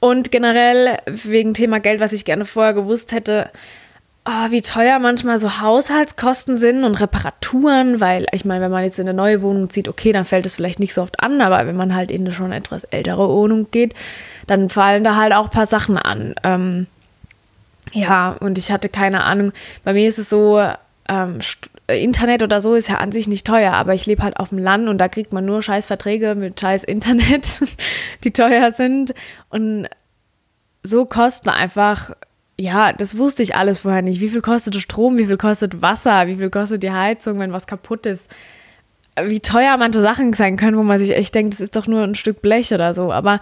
Und 0.00 0.32
generell 0.32 0.98
wegen 1.06 1.54
Thema 1.54 1.78
Geld, 1.78 2.00
was 2.00 2.12
ich 2.12 2.24
gerne 2.24 2.44
vorher 2.46 2.74
gewusst 2.74 3.12
hätte, 3.12 3.48
oh, 4.24 4.50
wie 4.50 4.62
teuer 4.62 4.98
manchmal 4.98 5.38
so 5.38 5.60
Haushaltskosten 5.60 6.56
sind 6.56 6.84
und 6.84 7.00
Reparaturen, 7.00 8.00
weil 8.00 8.26
ich 8.32 8.44
meine, 8.44 8.64
wenn 8.64 8.70
man 8.70 8.84
jetzt 8.84 8.98
in 8.98 9.08
eine 9.08 9.16
neue 9.16 9.42
Wohnung 9.42 9.70
zieht, 9.70 9.88
okay, 9.88 10.12
dann 10.12 10.24
fällt 10.24 10.46
es 10.46 10.54
vielleicht 10.54 10.80
nicht 10.80 10.94
so 10.94 11.02
oft 11.02 11.20
an, 11.22 11.40
aber 11.40 11.66
wenn 11.66 11.76
man 11.76 11.94
halt 11.94 12.10
in 12.10 12.22
eine 12.22 12.32
schon 12.32 12.52
etwas 12.52 12.84
ältere 12.84 13.28
Wohnung 13.28 13.68
geht, 13.70 13.94
dann 14.46 14.68
fallen 14.68 15.04
da 15.04 15.16
halt 15.16 15.32
auch 15.32 15.44
ein 15.44 15.50
paar 15.50 15.66
Sachen 15.66 15.98
an. 15.98 16.34
Ähm, 16.44 16.86
ja, 17.92 18.36
und 18.40 18.58
ich 18.58 18.70
hatte 18.70 18.88
keine 18.88 19.24
Ahnung, 19.24 19.52
bei 19.84 19.92
mir 19.92 20.08
ist 20.08 20.18
es 20.18 20.30
so, 20.30 20.62
ähm, 21.08 21.38
Internet 21.88 22.42
oder 22.42 22.62
so 22.62 22.74
ist 22.74 22.88
ja 22.88 22.98
an 22.98 23.12
sich 23.12 23.26
nicht 23.26 23.46
teuer, 23.46 23.72
aber 23.72 23.92
ich 23.92 24.06
lebe 24.06 24.22
halt 24.22 24.38
auf 24.38 24.50
dem 24.50 24.58
Land 24.58 24.88
und 24.88 24.98
da 24.98 25.08
kriegt 25.08 25.32
man 25.32 25.44
nur 25.44 25.62
scheiß 25.62 25.86
Verträge 25.86 26.36
mit 26.36 26.60
scheiß 26.60 26.84
Internet, 26.84 27.60
die 28.24 28.32
teuer 28.32 28.70
sind 28.72 29.14
und 29.50 29.88
so 30.84 31.04
kosten 31.06 31.48
einfach 31.48 32.12
ja, 32.62 32.92
das 32.92 33.18
wusste 33.18 33.42
ich 33.42 33.56
alles 33.56 33.80
vorher 33.80 34.02
nicht. 34.02 34.20
Wie 34.20 34.28
viel 34.28 34.40
kostet 34.40 34.76
Strom, 34.76 35.18
wie 35.18 35.26
viel 35.26 35.36
kostet 35.36 35.82
Wasser, 35.82 36.28
wie 36.28 36.36
viel 36.36 36.48
kostet 36.48 36.84
die 36.84 36.92
Heizung, 36.92 37.40
wenn 37.40 37.52
was 37.52 37.66
kaputt 37.66 38.06
ist. 38.06 38.30
Wie 39.20 39.40
teuer 39.40 39.76
manche 39.76 40.00
Sachen 40.00 40.32
sein 40.32 40.56
können, 40.56 40.76
wo 40.76 40.84
man 40.84 41.00
sich 41.00 41.10
echt 41.10 41.34
denkt, 41.34 41.54
das 41.54 41.60
ist 41.60 41.74
doch 41.74 41.88
nur 41.88 42.04
ein 42.04 42.14
Stück 42.14 42.40
Blech 42.40 42.72
oder 42.72 42.94
so. 42.94 43.12
Aber 43.12 43.40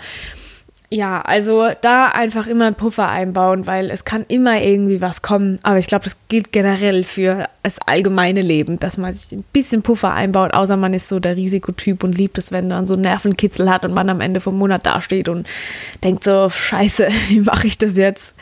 ja, 0.92 1.20
also 1.20 1.68
da 1.82 2.08
einfach 2.08 2.48
immer 2.48 2.66
einen 2.66 2.74
Puffer 2.74 3.08
einbauen, 3.08 3.68
weil 3.68 3.90
es 3.90 4.04
kann 4.04 4.24
immer 4.26 4.60
irgendwie 4.60 5.00
was 5.00 5.22
kommen. 5.22 5.60
Aber 5.62 5.78
ich 5.78 5.86
glaube, 5.86 6.02
das 6.02 6.16
gilt 6.28 6.50
generell 6.50 7.04
für 7.04 7.48
das 7.62 7.78
allgemeine 7.86 8.42
Leben, 8.42 8.80
dass 8.80 8.98
man 8.98 9.14
sich 9.14 9.30
ein 9.30 9.44
bisschen 9.52 9.82
Puffer 9.82 10.12
einbaut, 10.12 10.52
außer 10.52 10.76
man 10.76 10.92
ist 10.92 11.06
so 11.06 11.20
der 11.20 11.36
Risikotyp 11.36 12.02
und 12.02 12.18
liebt 12.18 12.38
es, 12.38 12.50
wenn 12.50 12.66
man 12.66 12.88
so 12.88 12.96
Nervenkitzel 12.96 13.70
hat 13.70 13.84
und 13.84 13.94
man 13.94 14.10
am 14.10 14.20
Ende 14.20 14.40
vom 14.40 14.58
Monat 14.58 14.84
dasteht 14.84 15.28
und 15.28 15.46
denkt 16.02 16.24
so, 16.24 16.48
scheiße, 16.48 17.06
wie 17.28 17.40
mache 17.40 17.68
ich 17.68 17.78
das 17.78 17.96
jetzt? 17.96 18.34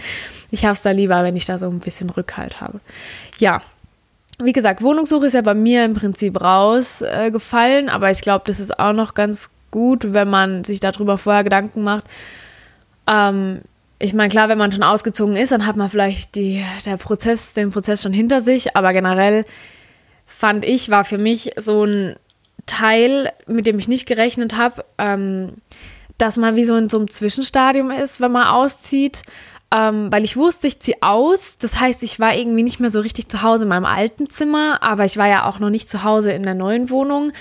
Ich 0.51 0.65
habe 0.65 0.73
es 0.73 0.81
da 0.81 0.91
lieber, 0.91 1.23
wenn 1.25 1.37
ich 1.37 1.45
da 1.45 1.59
so 1.59 1.69
ein 1.69 1.81
bisschen 1.81 2.09
Rückhalt 2.09 2.63
habe. 2.63 2.81
Ja, 3.39 3.61
wie 4.39 4.53
gesagt, 4.55 4.83
Wohnungssuche 4.83 5.27
ist 5.27 5.35
ja 5.35 5.43
bei 5.43 5.53
mir 5.53 5.85
im 5.85 5.93
Prinzip 5.93 6.41
rausgefallen, 6.41 7.89
äh, 7.89 7.91
aber 7.91 8.11
ich 8.11 8.23
glaube, 8.23 8.45
das 8.47 8.59
ist 8.59 8.79
auch 8.79 8.95
noch 8.95 9.13
ganz 9.13 9.51
gut, 9.71 10.15
wenn 10.15 10.29
man 10.29 10.65
sich 10.65 10.81
darüber 10.81 11.19
vorher 11.19 11.45
Gedanken 11.45 11.83
macht. 11.83 12.05
Ähm, 13.07 13.61
ich 13.99 14.15
meine, 14.15 14.29
klar, 14.29 14.49
wenn 14.49 14.59
man 14.59 14.71
schon 14.71 14.83
ausgezogen 14.83 15.35
ist, 15.35 15.51
dann 15.51 15.67
hat 15.67 15.77
man 15.77 15.91
vielleicht 15.91 16.37
die, 16.37 16.65
der 16.85 16.97
Prozess, 16.97 17.55
den 17.55 17.71
Prozess 17.71 18.03
schon 18.03 18.13
hinter 18.13 18.41
sich, 18.41 18.77
aber 18.77 18.93
generell 18.93 19.45
fand 20.27 20.65
ich, 20.65 20.91
war 20.91 21.05
für 21.05 21.19
mich 21.19 21.53
so 21.57 21.85
ein 21.85 22.17
Teil, 22.67 23.33
mit 23.47 23.67
dem 23.67 23.79
ich 23.79 23.89
nicht 23.89 24.07
gerechnet 24.07 24.57
habe, 24.57 24.85
ähm, 24.99 25.55
dass 26.19 26.37
man 26.37 26.55
wie 26.55 26.65
so 26.65 26.77
in 26.77 26.89
so 26.89 26.99
einem 26.99 27.11
Zwischenstadium 27.11 27.91
ist, 27.91 28.21
wenn 28.21 28.33
man 28.33 28.47
auszieht. 28.47 29.23
ähm, 29.71 30.11
weil 30.11 30.25
ich 30.25 30.37
wusste, 30.37 30.67
ich 30.67 30.81
ziehe 30.81 30.97
aus. 31.03 31.59
Das 31.59 31.79
heißt, 31.79 32.03
ich 32.03 32.19
war 32.21 32.35
irgendwie 32.35 32.63
nicht 32.63 32.81
mehr 32.81 32.91
so 32.91 33.01
richtig 33.01 33.29
zu 33.29 33.43
Hause 33.43 33.65
in 33.65 33.69
meinem 33.69 33.85
alten 33.85 34.31
Zimmer, 34.31 34.83
aber 34.83 35.05
ich 35.05 35.17
war 35.19 35.29
ja 35.29 35.45
auch 35.45 35.59
noch 35.59 35.71
nicht 35.71 35.89
zu 35.89 36.05
Hause 36.05 36.33
in 36.33 36.43
der 36.43 36.55
neuen 36.55 36.89
Wohnung. 36.91 37.33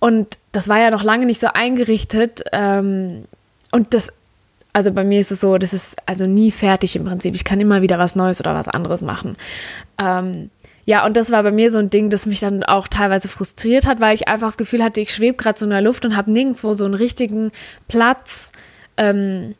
Und 0.00 0.28
das 0.58 0.68
war 0.68 0.80
ja 0.80 0.90
noch 0.90 1.04
lange 1.04 1.24
nicht 1.24 1.38
so 1.38 1.46
eingerichtet. 1.54 2.42
Ähm, 2.50 3.26
und 3.70 3.94
das, 3.94 4.12
also 4.72 4.90
bei 4.90 5.04
mir 5.04 5.20
ist 5.20 5.30
es 5.30 5.38
so, 5.38 5.56
das 5.56 5.72
ist 5.72 5.96
also 6.04 6.26
nie 6.26 6.50
fertig 6.50 6.96
im 6.96 7.04
Prinzip. 7.04 7.36
Ich 7.36 7.44
kann 7.44 7.60
immer 7.60 7.80
wieder 7.80 7.96
was 8.00 8.16
Neues 8.16 8.40
oder 8.40 8.54
was 8.54 8.66
anderes 8.66 9.02
machen. 9.02 9.36
Ähm, 10.00 10.50
ja, 10.84 11.06
und 11.06 11.16
das 11.16 11.30
war 11.30 11.44
bei 11.44 11.52
mir 11.52 11.70
so 11.70 11.78
ein 11.78 11.90
Ding, 11.90 12.10
das 12.10 12.26
mich 12.26 12.40
dann 12.40 12.64
auch 12.64 12.88
teilweise 12.88 13.28
frustriert 13.28 13.86
hat, 13.86 14.00
weil 14.00 14.16
ich 14.16 14.26
einfach 14.26 14.48
das 14.48 14.56
Gefühl 14.56 14.82
hatte, 14.82 15.00
ich 15.00 15.14
schwebe 15.14 15.36
gerade 15.36 15.56
so 15.56 15.64
in 15.64 15.70
der 15.70 15.80
Luft 15.80 16.04
und 16.04 16.16
habe 16.16 16.32
nirgendwo 16.32 16.74
so 16.74 16.86
einen 16.86 16.94
richtigen 16.94 17.52
Platz. 17.86 18.50
Ähm, 18.96 19.54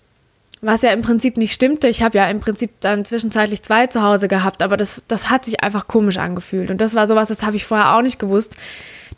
was 0.61 0.83
ja 0.83 0.91
im 0.91 1.03
Prinzip 1.03 1.37
nicht 1.37 1.53
stimmte. 1.53 1.89
Ich 1.89 2.03
habe 2.03 2.19
ja 2.19 2.29
im 2.29 2.41
Prinzip 2.41 2.71
dann 2.81 3.05
zwischenzeitlich 3.05 3.63
zwei 3.63 3.87
zu 3.87 4.03
Hause 4.03 4.29
gehabt, 4.29 4.63
aber 4.63 4.77
das, 4.77 5.05
das 5.09 5.31
hat 5.31 5.45
sich 5.45 5.63
einfach 5.63 5.87
komisch 5.89 6.19
angefühlt. 6.19 6.71
Und 6.71 6.81
das 6.81 6.95
war 6.95 7.07
sowas, 7.07 7.29
das 7.29 7.45
habe 7.45 7.57
ich 7.57 7.65
vorher 7.65 7.95
auch 7.95 8.03
nicht 8.03 8.19
gewusst, 8.19 8.57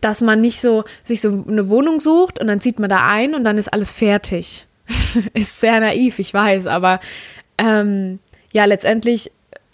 dass 0.01 0.21
man 0.21 0.41
nicht 0.41 0.61
so 0.61 0.85
sich 1.05 1.21
so 1.21 1.45
eine 1.49 1.69
Wohnung 1.69 2.01
sucht 2.01 2.41
und 2.41 2.47
dann 2.47 2.61
zieht 2.61 2.79
man 2.79 2.91
da 2.91 3.07
ein 3.07 3.35
und 3.35 3.45
dann 3.45 3.59
ist 3.59 3.73
alles 3.73 3.91
fertig. 3.91 4.67
ist 5.35 5.61
sehr 5.61 5.81
naiv, 5.81 6.19
ich 6.19 6.35
weiß, 6.35 6.67
aber 6.67 7.01
ähm, 7.59 8.19
ja, 8.53 8.65
letztendlich 8.65 9.31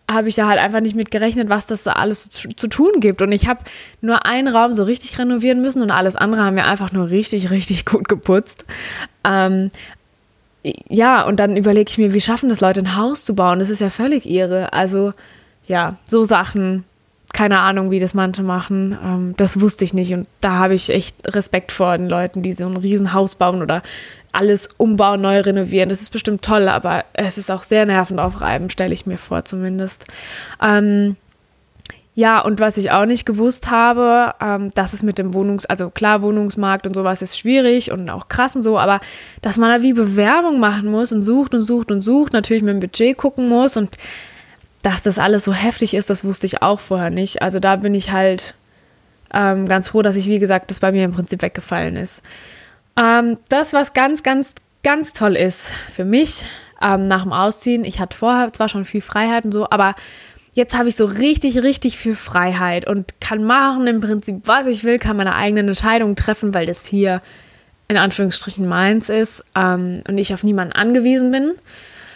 habe 0.09 0.29
ich 0.29 0.37
da 0.37 0.47
halt 0.47 0.61
einfach 0.61 0.81
nicht 0.81 0.95
mit 0.95 1.11
gerechnet, 1.11 1.49
was 1.49 1.67
das 1.67 1.83
da 1.83 1.93
alles 1.93 2.31
zu, 2.31 2.49
zu 2.51 2.69
tun 2.69 3.01
gibt. 3.01 3.23
Und 3.23 3.33
ich 3.33 3.49
habe 3.49 3.65
nur 4.01 4.25
einen 4.25 4.49
Raum 4.49 4.73
so 4.73 4.85
richtig 4.85 5.19
renovieren 5.19 5.61
müssen 5.61 5.83
und 5.83 5.91
alles 5.91 6.15
andere 6.15 6.45
haben 6.45 6.55
wir 6.57 6.67
einfach 6.67 6.93
nur 6.93 7.11
richtig, 7.11 7.51
richtig 7.51 7.85
gut 7.87 8.09
geputzt. 8.09 8.65
Ähm, 9.25 9.71
ja, 10.89 11.23
und 11.23 11.39
dann 11.39 11.57
überlege 11.57 11.91
ich 11.91 11.99
mir, 11.99 12.15
wie 12.15 12.21
schaffen 12.21 12.49
das 12.49 12.61
Leute, 12.61 12.81
ein 12.81 12.97
Haus 12.97 13.25
zu 13.25 13.35
bauen? 13.35 13.59
Das 13.59 13.71
ist 13.71 13.81
ja 13.81 13.91
völlig 13.91 14.27
irre. 14.27 14.73
Also, 14.73 15.13
ja, 15.67 15.97
so 16.07 16.25
Sachen, 16.25 16.85
keine 17.33 17.59
Ahnung, 17.59 17.91
wie 17.91 17.99
das 17.99 18.15
manche 18.15 18.43
machen. 18.43 18.97
Ähm, 19.03 19.35
das 19.37 19.61
wusste 19.61 19.85
ich 19.85 19.95
nicht. 19.95 20.13
Und 20.13 20.27
da 20.41 20.53
habe 20.53 20.75
ich 20.75 20.89
echt 20.91 21.17
Respekt 21.35 21.73
vor 21.73 21.97
den 21.97 22.09
Leuten, 22.09 22.43
die 22.43 22.53
so 22.53 22.67
ein 22.67 22.77
Riesenhaus 22.77 23.35
bauen 23.35 23.63
oder 23.63 23.83
alles 24.33 24.69
umbauen, 24.77 25.21
neu 25.21 25.41
renovieren. 25.41 25.89
Das 25.89 26.03
ist 26.03 26.11
bestimmt 26.11 26.43
toll, 26.43 26.69
aber 26.69 27.05
es 27.15 27.39
ist 27.39 27.51
auch 27.51 27.63
sehr 27.63 27.87
nervenaufreibend, 27.87 28.73
stelle 28.73 28.95
ich 28.95 29.07
mir 29.07 29.19
vor 29.19 29.45
zumindest. 29.45 30.07
Ähm, 30.63 31.17
ja, 32.17 32.41
und 32.41 32.61
was 32.61 32.79
ich 32.79 32.91
auch 32.93 33.05
nicht 33.05 33.27
gewusst 33.27 33.71
habe, 33.71 34.35
ähm, 34.41 34.71
dass 34.73 34.95
es 34.95 35.03
mit 35.03 35.19
dem 35.19 35.35
Wohnungs-, 35.35 35.67
also 35.67 35.91
klar, 35.91 36.23
Wohnungsmarkt 36.23 36.87
und 36.87 36.95
sowas 36.95 37.21
ist 37.21 37.39
schwierig 37.39 37.93
und 37.93 38.09
auch 38.09 38.29
krass 38.29 38.57
und 38.57 38.63
so, 38.63 38.79
aber 38.79 39.01
dass 39.43 39.59
man 39.59 39.69
da 39.69 39.83
wie 39.83 39.93
Bewerbung 39.93 40.59
machen 40.59 40.91
muss 40.91 41.13
und 41.13 41.21
sucht 41.21 41.55
und 41.55 41.63
sucht 41.63 41.91
und 41.91 42.01
sucht, 42.01 42.33
natürlich 42.33 42.63
mit 42.63 42.73
dem 42.73 42.81
Budget 42.81 43.19
gucken 43.19 43.51
muss 43.51 43.77
und 43.77 43.99
dass 44.81 45.03
das 45.03 45.19
alles 45.19 45.45
so 45.45 45.53
heftig 45.53 45.93
ist, 45.93 46.09
das 46.09 46.25
wusste 46.25 46.47
ich 46.47 46.63
auch 46.63 46.81
vorher 46.81 47.11
nicht. 47.11 47.43
Also 47.43 47.61
da 47.61 47.77
bin 47.77 47.95
ich 47.95 48.13
halt 48.13 48.55
ähm, 49.35 49.69
ganz 49.69 49.91
froh, 49.91 50.01
dass 50.01 50.17
ich, 50.17 50.27
wie 50.27 50.39
gesagt, 50.39 50.71
das 50.71 50.81
bei 50.81 50.93
mir 50.93 51.05
im 51.05 51.13
Prinzip 51.13 51.43
weggefallen 51.43 51.97
ist. 51.97 52.23
Ähm, 52.99 53.37
das, 53.51 53.75
was 53.75 53.93
ganz, 53.93 54.23
ganz, 54.23 54.55
ganz 54.83 55.13
toll 55.13 55.37
ist 55.37 55.71
für 55.71 56.07
mich 56.07 56.47
ähm, 56.81 57.09
nach 57.09 57.25
dem 57.25 57.35
Ausziehen, 57.35 57.85
ich 57.85 58.01
hatte 58.01 58.17
vorher 58.17 58.51
zwar 58.55 58.71
schon 58.71 58.87
viel 58.87 59.03
Freiheit 59.03 59.45
und 59.45 59.53
so, 59.53 59.69
aber 59.69 59.95
jetzt 60.57 60.77
habe 60.77 60.89
ich 60.89 60.97
so 60.97 61.05
richtig, 61.05 61.63
richtig 61.63 61.99
viel 61.99 62.17
Freiheit 62.17 62.87
und 62.87 63.21
kann 63.21 63.45
machen 63.45 63.87
im 63.87 64.01
Prinzip, 64.01 64.41
was 64.47 64.67
ich 64.67 64.85
will, 64.85 64.99
kann 64.99 65.19
meine 65.19 65.35
eigenen 65.35 65.69
Entscheidungen 65.69 66.17
treffen, 66.17 66.55
weil 66.55 66.65
das 66.65 66.87
hier 66.87 67.21
in 67.89 67.99
Anführungsstrichen 67.99 68.67
meins 68.67 69.11
ist 69.11 69.45
ähm, 69.55 70.01
und 70.09 70.17
ich 70.17 70.33
auf 70.33 70.43
niemanden 70.43 70.73
angewiesen 70.73 71.31
bin. 71.31 71.53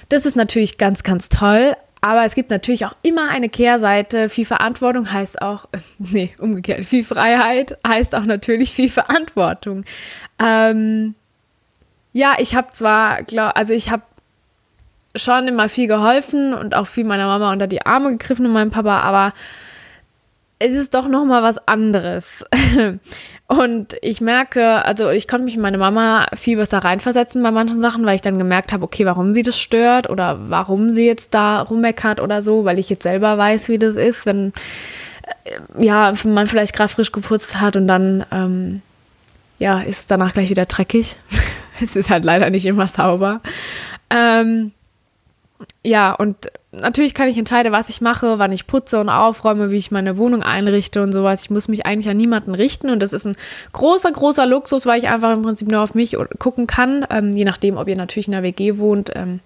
Das 0.09 0.25
ist 0.25 0.37
natürlich 0.37 0.79
ganz, 0.79 1.03
ganz 1.03 1.29
toll, 1.29 1.77
aber 2.01 2.25
es 2.25 2.35
gibt 2.35 2.49
natürlich 2.49 2.87
auch 2.87 2.97
immer 3.03 3.29
eine 3.29 3.51
Kehrseite. 3.51 4.31
Viel 4.31 4.47
Verantwortung 4.47 5.13
heißt 5.13 5.43
auch, 5.43 5.69
nee, 5.99 6.31
umgekehrt, 6.39 6.87
viel 6.87 7.05
Freiheit 7.05 7.77
heißt 7.87 8.15
auch 8.15 8.25
natürlich 8.25 8.71
viel 8.71 8.89
Verantwortung. 8.89 9.85
Ähm, 10.43 11.15
ja, 12.15 12.37
ich 12.39 12.55
habe 12.55 12.71
zwar, 12.71 13.23
glaub, 13.23 13.55
also 13.55 13.75
ich 13.75 13.91
habe 13.91 14.03
schon 15.17 15.49
immer 15.49 15.69
viel 15.69 15.89
geholfen 15.89 16.55
und 16.55 16.75
auch 16.75 16.87
viel 16.87 17.05
meiner 17.05 17.27
Mama 17.27 17.53
unter 17.53 17.67
die 17.67 17.85
Arme 17.85 18.11
gegriffen 18.13 18.47
und 18.47 18.53
meinem 18.53 18.71
Papa, 18.71 19.01
aber 19.01 19.33
es 20.61 20.75
ist 20.75 20.95
doch 20.95 21.09
noch 21.09 21.25
mal 21.25 21.43
was 21.43 21.59
anderes. 21.67 22.45
und 23.49 23.97
ich 24.03 24.21
merke, 24.21 24.85
also 24.85 25.09
ich 25.11 25.27
konnte 25.27 25.47
mich 25.47 25.57
in 25.57 25.63
meine 25.63 25.79
Mama 25.79 26.27
viel 26.35 26.59
besser 26.59 26.79
reinversetzen 26.79 27.43
bei 27.43 27.51
manchen 27.51 27.81
Sachen, 27.81 28.05
weil 28.05 28.15
ich 28.15 28.21
dann 28.21 28.39
gemerkt 28.39 28.73
habe, 28.73 28.85
okay, 28.85 29.07
warum 29.07 29.33
sie 29.33 29.43
das 29.43 29.59
stört 29.59 30.09
oder 30.09 30.39
warum 30.51 30.91
sie 30.91 31.07
jetzt 31.07 31.35
da 31.35 31.63
rummeckert 31.63 32.21
oder 32.21 32.43
so, 32.43 32.67
weil 32.67 32.79
ich 32.79 32.91
jetzt 32.91 33.05
selber 33.05 33.39
weiß, 33.39 33.71
wie 33.71 33.79
das 33.79 33.97
ist, 33.97 34.27
wenn 34.27 34.53
äh, 35.45 35.85
ja 35.85 36.13
man 36.25 36.47
vielleicht 36.47 36.75
gerade 36.75 36.93
frisch 36.93 37.11
geputzt 37.11 37.59
hat 37.59 37.75
und 37.77 37.89
dann 37.89 38.25
ähm, 38.31 38.83
ja 39.59 39.81
ist 39.81 39.99
es 40.01 40.07
danach 40.07 40.35
gleich 40.35 40.51
wieder 40.51 40.67
dreckig. 40.67 41.17
es 41.81 41.97
ist 41.97 42.11
halt 42.11 42.27
leider 42.27 42.51
nicht 42.51 42.67
immer 42.67 42.87
sauber. 42.87 43.41
Ähm, 44.11 44.73
ja, 45.83 46.13
und 46.13 46.51
natürlich 46.73 47.15
kann 47.15 47.29
ich 47.29 47.39
entscheiden, 47.39 47.73
was 47.73 47.89
ich 47.89 48.01
mache, 48.01 48.39
wann 48.39 48.53
ich 48.53 48.67
putze 48.67 49.01
und 49.01 49.09
aufräume, 49.09 49.71
wie 49.71 49.79
ich 49.79 49.91
meine 49.91 50.19
Wohnung 50.19 50.43
einrichte 50.43 51.03
und 51.03 51.13
sowas. 51.13 51.43
Ich 51.43 51.51
muss 51.51 51.69
mich 51.69 51.87
eigentlich 51.87 52.09
an 52.11 52.19
niemanden 52.19 52.55
richten 52.55 52.91
und 52.91 53.01
das 53.01 53.13
ist 53.15 53.27
ein 53.27 53.37
großer, 53.73 54.13
großer 54.13 54.47
Luxus, 54.47 54.85
weil 54.85 54.99
ich 54.99 55.09
einfach 55.09 55.33
im 55.33 55.43
Prinzip 55.43 55.69
nur 55.69 55.81
auf 55.81 55.95
mich 55.95 56.17
gucken 56.39 56.67
kann. 56.67 57.07
Ähm, 57.09 57.33
je 57.33 57.45
nachdem, 57.45 57.79
ob 57.79 57.89
ihr 57.89 57.97
natürlich 57.97 58.29
in 58.29 58.35
einer 58.35 58.43
WG 58.43 58.77
wohnt 58.77 59.11
ähm, 59.15 59.41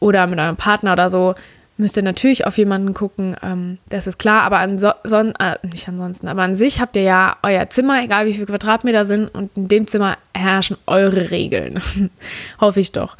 oder 0.00 0.26
mit 0.26 0.38
eurem 0.38 0.56
Partner 0.56 0.92
oder 0.92 1.10
so, 1.10 1.34
müsst 1.76 1.96
ihr 1.98 2.02
natürlich 2.02 2.46
auf 2.46 2.56
jemanden 2.56 2.94
gucken. 2.94 3.36
Ähm, 3.42 3.76
das 3.90 4.06
ist 4.06 4.18
klar, 4.18 4.42
aber 4.44 4.58
ansonsten, 4.58 5.34
äh, 5.38 5.58
nicht 5.62 5.86
ansonsten, 5.86 6.28
aber 6.28 6.42
an 6.42 6.54
sich 6.54 6.80
habt 6.80 6.96
ihr 6.96 7.02
ja 7.02 7.36
euer 7.42 7.68
Zimmer, 7.68 8.02
egal 8.02 8.24
wie 8.26 8.32
viele 8.32 8.46
Quadratmeter 8.46 9.04
sind 9.04 9.28
und 9.34 9.50
in 9.54 9.68
dem 9.68 9.86
Zimmer 9.86 10.16
herrschen 10.34 10.78
eure 10.86 11.30
Regeln. 11.30 11.78
Hoffe 12.60 12.80
ich 12.80 12.92
doch. 12.92 13.18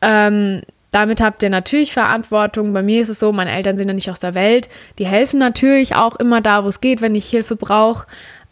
Ähm, 0.00 0.62
damit 0.94 1.20
habt 1.20 1.42
ihr 1.42 1.50
natürlich 1.50 1.92
Verantwortung. 1.92 2.72
Bei 2.72 2.82
mir 2.82 3.02
ist 3.02 3.08
es 3.08 3.18
so, 3.18 3.32
meine 3.32 3.50
Eltern 3.50 3.76
sind 3.76 3.88
ja 3.88 3.94
nicht 3.94 4.10
aus 4.10 4.20
der 4.20 4.34
Welt. 4.34 4.68
Die 4.98 5.06
helfen 5.06 5.40
natürlich 5.40 5.96
auch 5.96 6.14
immer 6.16 6.40
da, 6.40 6.64
wo 6.64 6.68
es 6.68 6.80
geht, 6.80 7.00
wenn 7.00 7.16
ich 7.16 7.28
Hilfe 7.28 7.56
brauche. 7.56 8.06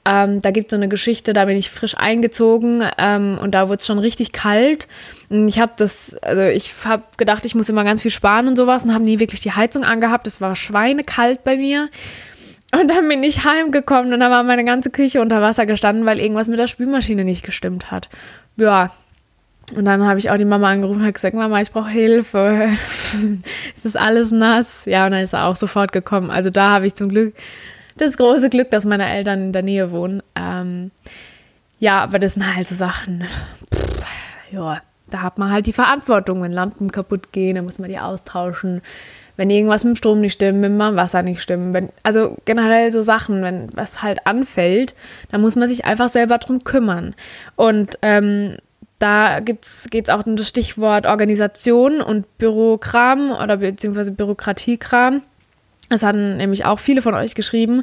Ähm, 0.04 0.42
da 0.42 0.50
gibt 0.50 0.66
es 0.66 0.70
so 0.72 0.76
eine 0.76 0.88
Geschichte, 0.88 1.32
da 1.32 1.44
bin 1.44 1.56
ich 1.56 1.70
frisch 1.70 1.96
eingezogen 1.96 2.82
ähm, 2.98 3.38
und 3.40 3.52
da 3.52 3.68
wurde 3.68 3.78
es 3.78 3.86
schon 3.86 4.00
richtig 4.00 4.32
kalt. 4.32 4.88
Ich 5.30 5.60
habe 5.60 5.74
das, 5.76 6.16
also 6.22 6.42
ich 6.42 6.72
habe 6.84 7.04
gedacht, 7.16 7.44
ich 7.44 7.54
muss 7.54 7.68
immer 7.68 7.84
ganz 7.84 8.02
viel 8.02 8.10
sparen 8.10 8.48
und 8.48 8.56
sowas 8.56 8.84
und 8.84 8.92
habe 8.92 9.04
nie 9.04 9.20
wirklich 9.20 9.42
die 9.42 9.52
Heizung 9.52 9.84
angehabt. 9.84 10.26
Es 10.26 10.40
war 10.40 10.56
schweinekalt 10.56 11.44
bei 11.44 11.56
mir. 11.56 11.88
Und 12.74 12.90
dann 12.90 13.06
bin 13.06 13.22
ich 13.22 13.44
heimgekommen 13.44 14.12
und 14.12 14.18
da 14.18 14.30
war 14.30 14.42
meine 14.42 14.64
ganze 14.64 14.90
Küche 14.90 15.20
unter 15.20 15.40
Wasser 15.40 15.66
gestanden, 15.66 16.06
weil 16.06 16.18
irgendwas 16.18 16.48
mit 16.48 16.58
der 16.58 16.66
Spülmaschine 16.66 17.22
nicht 17.24 17.44
gestimmt 17.44 17.92
hat. 17.92 18.08
Ja, 18.56 18.90
und 19.74 19.84
dann 19.84 20.06
habe 20.06 20.18
ich 20.18 20.30
auch 20.30 20.36
die 20.36 20.44
Mama 20.44 20.70
angerufen 20.70 20.98
und 20.98 21.04
habe 21.04 21.12
gesagt, 21.12 21.34
Mama, 21.34 21.60
ich 21.60 21.70
brauche 21.70 21.90
Hilfe. 21.90 22.68
es 23.76 23.84
ist 23.84 23.96
alles 23.96 24.32
nass. 24.32 24.84
Ja, 24.84 25.06
und 25.06 25.12
dann 25.12 25.22
ist 25.22 25.32
er 25.32 25.46
auch 25.46 25.56
sofort 25.56 25.92
gekommen. 25.92 26.30
Also 26.30 26.50
da 26.50 26.70
habe 26.70 26.86
ich 26.86 26.94
zum 26.94 27.08
Glück 27.08 27.34
das 27.96 28.16
große 28.16 28.50
Glück, 28.50 28.70
dass 28.70 28.84
meine 28.84 29.08
Eltern 29.08 29.44
in 29.44 29.52
der 29.52 29.62
Nähe 29.62 29.90
wohnen. 29.90 30.22
Ähm, 30.34 30.90
ja, 31.78 32.00
aber 32.00 32.18
das 32.18 32.34
sind 32.34 32.54
halt 32.54 32.66
so 32.66 32.74
Sachen. 32.74 33.24
Ja, 34.50 34.80
da 35.10 35.22
hat 35.22 35.38
man 35.38 35.50
halt 35.50 35.66
die 35.66 35.72
Verantwortung, 35.72 36.42
wenn 36.42 36.52
Lampen 36.52 36.90
kaputt 36.90 37.32
gehen, 37.32 37.56
dann 37.56 37.64
muss 37.64 37.78
man 37.78 37.90
die 37.90 37.98
austauschen. 37.98 38.82
Wenn 39.36 39.50
irgendwas 39.50 39.84
mit 39.84 39.94
dem 39.94 39.96
Strom 39.96 40.20
nicht 40.20 40.34
stimmt, 40.34 40.60
mit 40.60 40.70
dem 40.70 40.78
Wasser 40.78 41.22
nicht 41.22 41.42
stimmt. 41.42 41.72
Wenn, 41.72 41.88
also 42.02 42.36
generell 42.44 42.92
so 42.92 43.00
Sachen, 43.00 43.42
wenn 43.42 43.68
was 43.74 44.02
halt 44.02 44.26
anfällt, 44.26 44.94
dann 45.30 45.40
muss 45.40 45.56
man 45.56 45.68
sich 45.68 45.84
einfach 45.86 46.10
selber 46.10 46.38
drum 46.38 46.64
kümmern. 46.64 47.14
Und 47.56 47.98
ähm, 48.02 48.56
da 49.02 49.40
geht 49.40 49.58
es 49.64 50.08
auch 50.08 50.24
um 50.26 50.36
das 50.36 50.48
Stichwort 50.48 51.06
Organisation 51.06 52.00
und 52.00 52.38
Bürokram 52.38 53.32
oder 53.32 53.56
beziehungsweise 53.56 54.12
Bürokratiekram. 54.12 55.22
Das 55.88 56.04
hatten 56.04 56.36
nämlich 56.36 56.64
auch 56.64 56.78
viele 56.78 57.02
von 57.02 57.14
euch 57.14 57.34
geschrieben. 57.34 57.82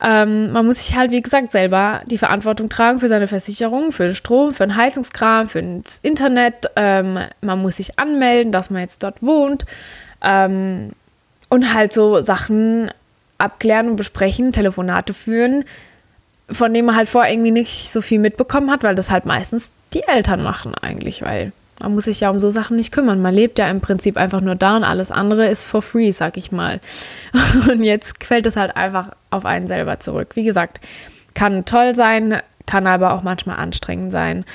Ähm, 0.00 0.52
man 0.52 0.64
muss 0.66 0.86
sich 0.86 0.96
halt, 0.96 1.10
wie 1.10 1.20
gesagt, 1.20 1.50
selber 1.50 2.00
die 2.06 2.18
Verantwortung 2.18 2.68
tragen 2.68 3.00
für 3.00 3.08
seine 3.08 3.26
Versicherung, 3.26 3.90
für 3.90 4.04
den 4.04 4.14
Strom, 4.14 4.54
für 4.54 4.66
den 4.66 4.76
Heizungskram, 4.76 5.48
für 5.48 5.62
das 5.62 5.98
Internet. 6.02 6.70
Ähm, 6.76 7.18
man 7.40 7.60
muss 7.60 7.78
sich 7.78 7.98
anmelden, 7.98 8.52
dass 8.52 8.70
man 8.70 8.82
jetzt 8.82 9.02
dort 9.02 9.22
wohnt. 9.22 9.64
Ähm, 10.22 10.92
und 11.48 11.74
halt 11.74 11.92
so 11.92 12.20
Sachen 12.20 12.90
abklären 13.38 13.88
und 13.88 13.96
besprechen, 13.96 14.52
Telefonate 14.52 15.12
führen, 15.12 15.64
von 16.50 16.72
dem 16.72 16.86
man 16.86 16.96
halt 16.96 17.08
vorher 17.08 17.32
irgendwie 17.32 17.50
nicht 17.50 17.90
so 17.90 18.00
viel 18.00 18.18
mitbekommen 18.18 18.70
hat, 18.70 18.84
weil 18.84 18.94
das 18.94 19.10
halt 19.10 19.26
meistens 19.26 19.72
die 19.94 20.02
Eltern 20.02 20.42
machen 20.42 20.74
eigentlich, 20.74 21.22
weil 21.22 21.52
man 21.80 21.94
muss 21.94 22.04
sich 22.04 22.20
ja 22.20 22.30
um 22.30 22.38
so 22.38 22.50
Sachen 22.50 22.76
nicht 22.76 22.92
kümmern. 22.92 23.20
Man 23.20 23.34
lebt 23.34 23.58
ja 23.58 23.68
im 23.68 23.80
Prinzip 23.80 24.16
einfach 24.16 24.40
nur 24.40 24.54
da 24.54 24.76
und 24.76 24.84
alles 24.84 25.10
andere 25.10 25.46
ist 25.48 25.66
for 25.66 25.82
free, 25.82 26.10
sag 26.10 26.36
ich 26.36 26.50
mal. 26.50 26.80
Und 27.70 27.82
jetzt 27.82 28.24
fällt 28.24 28.46
es 28.46 28.56
halt 28.56 28.76
einfach 28.76 29.10
auf 29.30 29.44
einen 29.44 29.66
selber 29.66 30.00
zurück. 30.00 30.30
Wie 30.36 30.44
gesagt, 30.44 30.80
kann 31.34 31.66
toll 31.66 31.94
sein, 31.94 32.40
kann 32.64 32.86
aber 32.86 33.12
auch 33.12 33.22
manchmal 33.22 33.56
anstrengend 33.56 34.10
sein. 34.10 34.46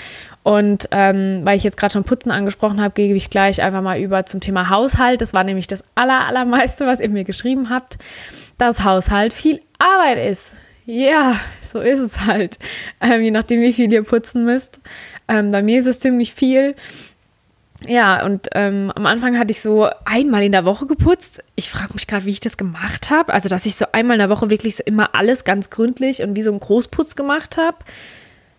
Und 0.43 0.87
ähm, 0.89 1.41
weil 1.43 1.57
ich 1.57 1.63
jetzt 1.63 1.77
gerade 1.77 1.93
schon 1.93 2.03
Putzen 2.03 2.31
angesprochen 2.31 2.81
habe, 2.81 2.95
gebe 2.95 3.15
ich 3.15 3.29
gleich 3.29 3.61
einfach 3.61 3.83
mal 3.83 3.99
über 3.99 4.25
zum 4.25 4.39
Thema 4.39 4.69
Haushalt. 4.69 5.21
Das 5.21 5.35
war 5.35 5.43
nämlich 5.43 5.67
das 5.67 5.83
aller, 5.93 6.25
allermeiste, 6.25 6.87
was 6.87 6.99
ihr 6.99 7.09
mir 7.09 7.23
geschrieben 7.23 7.69
habt, 7.69 7.99
dass 8.57 8.83
Haushalt 8.83 9.33
viel 9.33 9.61
Arbeit 9.77 10.17
ist. 10.31 10.55
Ja, 10.85 11.39
so 11.61 11.79
ist 11.79 11.99
es 11.99 12.21
halt. 12.21 12.57
Ähm, 12.99 13.21
je 13.21 13.31
nachdem, 13.31 13.61
wie 13.61 13.73
viel 13.73 13.91
ihr 13.91 14.03
putzen 14.03 14.45
müsst. 14.45 14.79
Ähm, 15.27 15.51
bei 15.51 15.61
mir 15.61 15.79
ist 15.79 15.85
es 15.85 15.99
ziemlich 15.99 16.33
viel. 16.33 16.75
Ja, 17.87 18.23
und 18.25 18.47
ähm, 18.53 18.91
am 18.95 19.07
Anfang 19.07 19.39
hatte 19.39 19.51
ich 19.51 19.61
so 19.61 19.89
einmal 20.05 20.43
in 20.43 20.51
der 20.51 20.65
Woche 20.65 20.85
geputzt. 20.85 21.43
Ich 21.55 21.69
frage 21.69 21.93
mich 21.93 22.05
gerade, 22.05 22.25
wie 22.25 22.31
ich 22.31 22.39
das 22.39 22.57
gemacht 22.57 23.09
habe. 23.09 23.33
Also, 23.33 23.49
dass 23.49 23.65
ich 23.65 23.75
so 23.75 23.85
einmal 23.91 24.15
in 24.15 24.19
der 24.19 24.29
Woche 24.29 24.49
wirklich 24.49 24.75
so 24.75 24.83
immer 24.85 25.15
alles 25.15 25.43
ganz 25.43 25.69
gründlich 25.69 26.21
und 26.21 26.35
wie 26.35 26.43
so 26.43 26.51
ein 26.51 26.59
Großputz 26.59 27.15
gemacht 27.15 27.57
habe. 27.57 27.77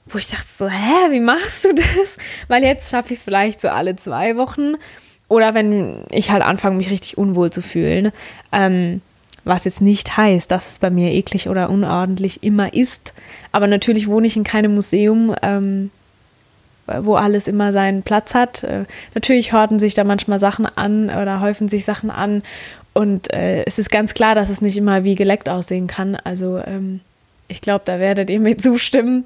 Wo 0.06 0.18
ich 0.18 0.26
dachte 0.26 0.48
so, 0.48 0.68
hä, 0.68 1.10
wie 1.10 1.20
machst 1.20 1.64
du 1.64 1.74
das? 1.74 2.16
Weil 2.48 2.64
jetzt 2.64 2.90
schaffe 2.90 3.12
ich 3.12 3.20
es 3.20 3.24
vielleicht 3.24 3.60
so 3.60 3.68
alle 3.68 3.94
zwei 3.94 4.36
Wochen. 4.36 4.74
Oder 5.28 5.54
wenn 5.54 6.04
ich 6.10 6.30
halt 6.30 6.42
anfange, 6.42 6.76
mich 6.76 6.90
richtig 6.90 7.16
unwohl 7.16 7.50
zu 7.50 7.62
fühlen. 7.62 8.10
Ähm, 8.50 9.00
was 9.44 9.64
jetzt 9.64 9.80
nicht 9.80 10.16
heißt, 10.16 10.50
dass 10.50 10.70
es 10.70 10.78
bei 10.78 10.90
mir 10.90 11.12
eklig 11.12 11.48
oder 11.48 11.70
unordentlich 11.70 12.42
immer 12.42 12.72
ist. 12.74 13.12
Aber 13.50 13.66
natürlich 13.66 14.08
wohne 14.08 14.26
ich 14.26 14.36
in 14.36 14.44
keinem 14.44 14.74
Museum. 14.74 15.34
Ähm, 15.42 15.90
wo 16.86 17.14
alles 17.14 17.48
immer 17.48 17.72
seinen 17.72 18.02
Platz 18.02 18.34
hat. 18.34 18.64
Äh, 18.64 18.84
natürlich 19.14 19.52
horten 19.52 19.78
sich 19.78 19.94
da 19.94 20.04
manchmal 20.04 20.38
Sachen 20.38 20.66
an 20.66 21.10
oder 21.10 21.40
häufen 21.40 21.68
sich 21.68 21.84
Sachen 21.84 22.10
an. 22.10 22.42
Und 22.92 23.32
äh, 23.32 23.64
es 23.64 23.78
ist 23.78 23.90
ganz 23.90 24.14
klar, 24.14 24.34
dass 24.34 24.50
es 24.50 24.60
nicht 24.60 24.76
immer 24.76 25.04
wie 25.04 25.14
geleckt 25.14 25.48
aussehen 25.48 25.86
kann. 25.86 26.16
Also 26.16 26.58
ähm, 26.58 27.00
ich 27.48 27.60
glaube, 27.60 27.82
da 27.84 27.98
werdet 27.98 28.30
ihr 28.30 28.40
mir 28.40 28.58
zustimmen. 28.58 29.24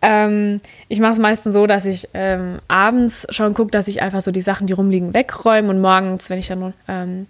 Ähm, 0.00 0.60
ich 0.88 1.00
mache 1.00 1.12
es 1.12 1.18
meistens 1.18 1.54
so, 1.54 1.66
dass 1.66 1.84
ich 1.84 2.08
ähm, 2.14 2.58
abends 2.68 3.26
schon 3.30 3.54
gucke, 3.54 3.70
dass 3.70 3.88
ich 3.88 4.02
einfach 4.02 4.22
so 4.22 4.30
die 4.30 4.40
Sachen, 4.40 4.66
die 4.66 4.72
rumliegen, 4.72 5.14
wegräume 5.14 5.70
und 5.70 5.80
morgens, 5.80 6.30
wenn 6.30 6.38
ich 6.38 6.48
dann 6.48 6.72
ähm, 6.88 7.26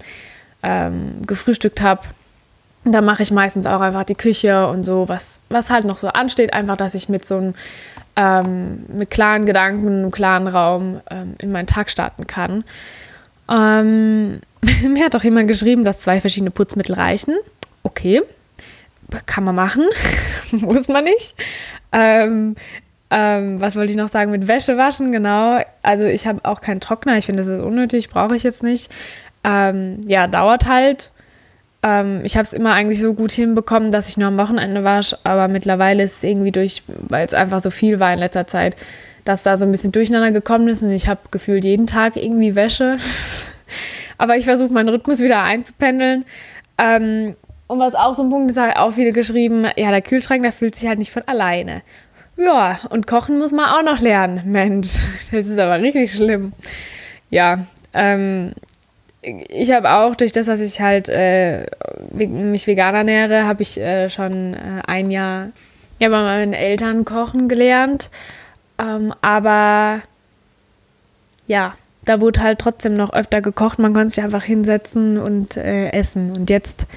ähm, 0.63 1.23
gefrühstückt 1.27 1.83
habe, 1.83 2.03
da 2.85 3.01
mache 3.01 3.23
ich 3.23 3.31
meistens 3.31 3.67
auch 3.67 3.81
einfach 3.81 4.05
die 4.05 4.15
Küche 4.15 4.67
und 4.67 4.85
so, 4.85 5.09
was, 5.09 5.43
was 5.49 5.71
halt 5.71 5.85
noch 5.85 5.99
so 5.99 6.09
ansteht, 6.09 6.53
einfach, 6.53 6.77
dass 6.77 6.95
ich 6.95 7.09
mit 7.09 7.25
so 7.25 7.37
einem 7.37 7.55
ähm, 8.17 8.85
mit 8.89 9.11
klaren 9.11 9.47
Gedanken, 9.47 9.89
einem 9.89 10.11
klaren 10.11 10.47
Raum 10.47 11.01
ähm, 11.11 11.35
in 11.39 11.53
meinen 11.53 11.67
Tag 11.67 11.91
starten 11.91 12.27
kann. 12.27 12.65
Ähm, 13.49 14.41
mir 14.89 15.05
hat 15.05 15.17
auch 15.17 15.25
jemand 15.25 15.49
geschrieben, 15.49 15.85
dass 15.85 16.01
zwei 16.01 16.21
verschiedene 16.21 16.51
Putzmittel 16.51 16.95
reichen. 16.95 17.37
Okay, 17.83 18.23
kann 19.27 19.45
man 19.45 19.55
machen, 19.55 19.85
muss 20.53 20.89
man 20.89 21.05
nicht. 21.05 21.35
Ähm, 21.93 22.57
ähm, 23.11 23.61
was 23.61 23.77
wollte 23.77 23.93
ich 23.93 23.99
noch 23.99 24.09
sagen? 24.09 24.31
Mit 24.31 24.49
Wäsche 24.49 24.77
waschen, 24.79 25.13
genau. 25.13 25.61
Also 25.83 26.05
ich 26.05 26.27
habe 26.27 26.41
auch 26.45 26.61
keinen 26.61 26.81
Trockner. 26.81 27.19
Ich 27.19 27.27
finde, 27.27 27.43
das 27.43 27.53
ist 27.53 27.61
unnötig, 27.61 28.09
brauche 28.09 28.35
ich 28.35 28.43
jetzt 28.43 28.63
nicht. 28.63 28.91
Ähm, 29.45 30.01
ja, 30.07 30.27
dauert 30.27 30.67
halt. 30.67 31.12
Ähm, 31.83 32.21
ich 32.25 32.37
habe 32.37 32.45
es 32.45 32.53
immer 32.53 32.73
eigentlich 32.73 33.01
so 33.01 33.15
gut 33.15 33.33
hinbekommen, 33.33 33.91
dass 33.91 34.09
ich 34.09 34.17
nur 34.17 34.29
am 34.29 34.39
Wochenende 34.39 34.85
wasche, 34.85 35.19
aber 35.25 35.49
mittlerweile 35.49 36.03
ist 36.03 36.19
es 36.19 36.25
irgendwie 36.25 36.53
durch, 36.53 36.83
weil 36.87 37.27
es 37.27 37.35
einfach 37.35 37.61
so 37.61 37.71
viel 37.71 37.99
war 38.01 38.13
in 38.13 38.21
letzter 38.21 38.47
Zeit, 38.47 38.77
dass 39.25 39.43
da 39.43 39.57
so 39.57 39.65
ein 39.65 39.73
bisschen 39.73 39.93
durcheinander 39.93 40.31
gekommen 40.31 40.69
ist 40.69 40.83
und 40.83 40.93
ich 40.93 41.09
habe 41.09 41.21
gefühlt 41.31 41.65
jeden 41.65 41.87
Tag 41.87 42.17
irgendwie 42.17 42.55
Wäsche. 42.55 42.99
aber 44.19 44.37
ich 44.37 44.45
versuche 44.45 44.73
meinen 44.73 44.89
Rhythmus 44.89 45.21
wieder 45.21 45.43
einzupendeln. 45.43 46.25
Ähm, 46.79 47.37
und 47.67 47.79
was 47.79 47.95
auch 47.95 48.15
so 48.15 48.23
ein 48.23 48.31
Punkt 48.31 48.51
ist, 48.51 48.59
habe 48.59 48.79
auch 48.79 48.93
viele 48.93 49.13
geschrieben, 49.13 49.67
ja, 49.77 49.91
der 49.91 50.03
Kühlschrank, 50.03 50.43
der 50.43 50.53
fühlt 50.53 50.75
sich 50.75 50.89
halt 50.89 50.99
nicht 50.99 51.11
von 51.11 51.27
alleine. 51.27 51.83
Ja, 52.37 52.81
und 52.91 53.07
kochen 53.07 53.39
muss 53.39 53.53
man 53.53 53.67
auch 53.67 53.83
noch 53.83 54.01
lernen. 54.01 54.43
Mensch, 54.45 54.95
das 55.33 55.47
ist 55.47 55.59
aber 55.59 55.81
richtig 55.81 56.13
schlimm. 56.13 56.53
Ja, 57.31 57.59
ähm, 57.95 58.53
ich 59.23 59.71
habe 59.71 59.91
auch 59.91 60.17
durch 60.17 60.33
das, 60.33 60.47
dass 60.47 60.61
ich 60.61 60.81
halt 60.81 61.09
äh, 61.09 61.67
mich 62.11 62.67
vegan 62.67 62.95
ernähre, 62.95 63.47
habe 63.47 63.63
ich 63.63 63.79
äh, 63.79 64.09
schon 64.09 64.55
äh, 64.55 64.83
ein 64.87 65.11
Jahr 65.11 65.49
ja, 66.01 66.09
bei 66.09 66.23
meinen 66.23 66.53
Eltern 66.53 67.05
kochen 67.05 67.49
gelernt. 67.49 68.11
Ähm, 68.81 69.15
aber 69.23 70.03
ja, 71.47 71.71
da 72.05 72.21
wurde 72.21 72.43
halt 72.43 72.59
trotzdem 72.59 72.95
noch 72.95 73.13
öfter 73.13 73.41
gekocht. 73.41 73.79
Man 73.79 73.95
konnte 73.95 74.11
sich 74.11 74.25
einfach 74.25 74.43
hinsetzen 74.43 75.19
und 75.19 75.57
äh, 75.57 75.91
essen. 75.91 76.33
Und 76.33 76.51
jetzt, 76.51 76.89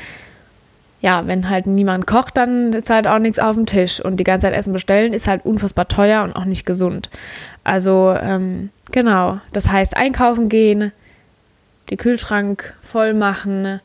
ja, 1.01 1.27
wenn 1.27 1.47
halt 1.47 1.67
niemand 1.67 2.07
kocht, 2.07 2.37
dann 2.37 2.73
ist 2.73 2.89
halt 2.89 3.05
auch 3.05 3.19
nichts 3.19 3.37
auf 3.37 3.55
dem 3.55 3.67
Tisch. 3.67 4.03
Und 4.03 4.19
die 4.19 4.23
ganze 4.23 4.47
Zeit 4.47 4.55
Essen 4.55 4.73
bestellen 4.73 5.13
ist 5.13 5.27
halt 5.27 5.45
unfassbar 5.45 5.87
teuer 5.87 6.23
und 6.23 6.35
auch 6.35 6.45
nicht 6.45 6.65
gesund. 6.65 7.11
Also, 7.63 8.15
ähm, 8.19 8.71
genau. 8.91 9.39
Das 9.53 9.69
heißt, 9.69 9.95
einkaufen 9.95 10.49
gehen 10.49 10.91
den 11.89 11.97
Kühlschrank 11.97 12.73
voll 12.81 13.13
machen. 13.13 13.79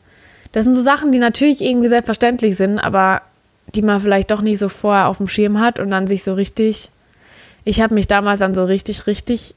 Das 0.51 0.65
sind 0.65 0.75
so 0.75 0.81
Sachen, 0.81 1.11
die 1.11 1.19
natürlich 1.19 1.61
irgendwie 1.61 1.87
selbstverständlich 1.87 2.57
sind, 2.57 2.79
aber 2.79 3.21
die 3.73 3.81
man 3.81 4.01
vielleicht 4.01 4.31
doch 4.31 4.41
nicht 4.41 4.59
so 4.59 4.69
vorher 4.69 5.07
auf 5.07 5.17
dem 5.17 5.27
Schirm 5.27 5.59
hat 5.59 5.79
und 5.79 5.89
dann 5.91 6.07
sich 6.07 6.23
so 6.23 6.33
richtig. 6.33 6.89
Ich 7.63 7.79
habe 7.81 7.93
mich 7.93 8.07
damals 8.07 8.39
dann 8.39 8.53
so 8.53 8.65
richtig, 8.65 9.07
richtig 9.07 9.53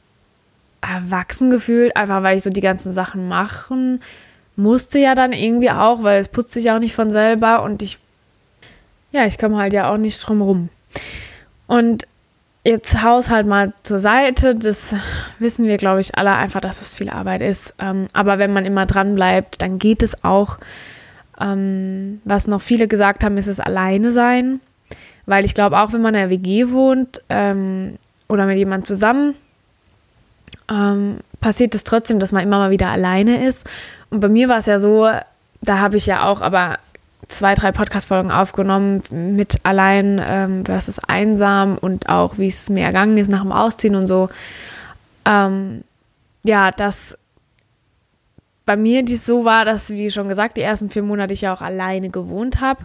erwachsen 0.80 1.50
gefühlt, 1.50 1.96
einfach 1.96 2.22
weil 2.22 2.36
ich 2.36 2.42
so 2.42 2.50
die 2.50 2.60
ganzen 2.60 2.92
Sachen 2.92 3.28
machen 3.28 4.00
musste 4.56 4.98
ja 4.98 5.14
dann 5.14 5.32
irgendwie 5.32 5.70
auch, 5.70 6.02
weil 6.02 6.20
es 6.20 6.28
putzt 6.28 6.52
sich 6.52 6.70
auch 6.70 6.78
nicht 6.78 6.94
von 6.94 7.10
selber 7.10 7.62
und 7.62 7.82
ich, 7.82 7.98
ja, 9.12 9.26
ich 9.26 9.38
komme 9.38 9.56
halt 9.56 9.72
ja 9.72 9.92
auch 9.92 9.96
nicht 9.96 10.18
drum 10.26 10.42
rum. 10.42 10.68
Und 11.66 12.06
jetzt 12.64 13.02
Haushalt 13.02 13.46
mal 13.46 13.72
zur 13.82 14.00
Seite. 14.00 14.54
Das 14.54 14.94
wissen 15.38 15.66
wir, 15.66 15.76
glaube 15.76 16.00
ich, 16.00 16.16
alle 16.16 16.32
einfach, 16.32 16.60
dass 16.60 16.80
es 16.80 16.94
viel 16.94 17.10
Arbeit 17.10 17.42
ist. 17.42 17.74
Ähm, 17.78 18.08
aber 18.12 18.38
wenn 18.38 18.52
man 18.52 18.64
immer 18.64 18.86
dran 18.86 19.14
bleibt, 19.14 19.62
dann 19.62 19.78
geht 19.78 20.02
es 20.02 20.24
auch. 20.24 20.58
Ähm, 21.40 22.20
was 22.24 22.46
noch 22.46 22.60
viele 22.60 22.88
gesagt 22.88 23.24
haben, 23.24 23.36
ist 23.38 23.48
es 23.48 23.60
alleine 23.60 24.12
sein. 24.12 24.60
Weil 25.26 25.44
ich 25.44 25.54
glaube, 25.54 25.78
auch 25.78 25.92
wenn 25.92 26.02
man 26.02 26.14
in 26.14 26.20
der 26.20 26.30
WG 26.30 26.70
wohnt 26.70 27.22
ähm, 27.28 27.98
oder 28.28 28.46
mit 28.46 28.58
jemandem 28.58 28.86
zusammen, 28.86 29.34
ähm, 30.70 31.18
passiert 31.40 31.74
es 31.74 31.84
trotzdem, 31.84 32.18
dass 32.18 32.32
man 32.32 32.42
immer 32.42 32.58
mal 32.58 32.70
wieder 32.70 32.88
alleine 32.88 33.46
ist. 33.46 33.66
Und 34.10 34.20
bei 34.20 34.28
mir 34.28 34.48
war 34.48 34.58
es 34.58 34.66
ja 34.66 34.78
so, 34.78 35.08
da 35.60 35.78
habe 35.78 35.96
ich 35.96 36.06
ja 36.06 36.28
auch 36.28 36.40
aber 36.40 36.78
zwei, 37.28 37.54
drei 37.54 37.72
Podcast-Folgen 37.72 38.30
aufgenommen 38.30 39.02
mit 39.10 39.60
allein 39.64 40.20
ähm, 40.24 40.64
versus 40.64 40.98
einsam 40.98 41.78
und 41.78 42.08
auch, 42.08 42.38
wie 42.38 42.48
es 42.48 42.70
mir 42.70 42.84
ergangen 42.84 43.16
ist 43.18 43.28
nach 43.28 43.42
dem 43.42 43.52
Ausziehen 43.52 43.94
und 43.94 44.08
so. 44.08 44.28
Ähm, 45.24 45.84
ja, 46.44 46.70
dass 46.70 47.16
bei 48.66 48.76
mir 48.76 49.02
dies 49.02 49.26
so 49.26 49.44
war, 49.44 49.64
dass, 49.64 49.90
wie 49.90 50.10
schon 50.10 50.28
gesagt, 50.28 50.56
die 50.56 50.62
ersten 50.62 50.88
vier 50.90 51.02
Monate 51.02 51.34
ich 51.34 51.42
ja 51.42 51.54
auch 51.54 51.60
alleine 51.60 52.10
gewohnt 52.10 52.60
habe. 52.60 52.84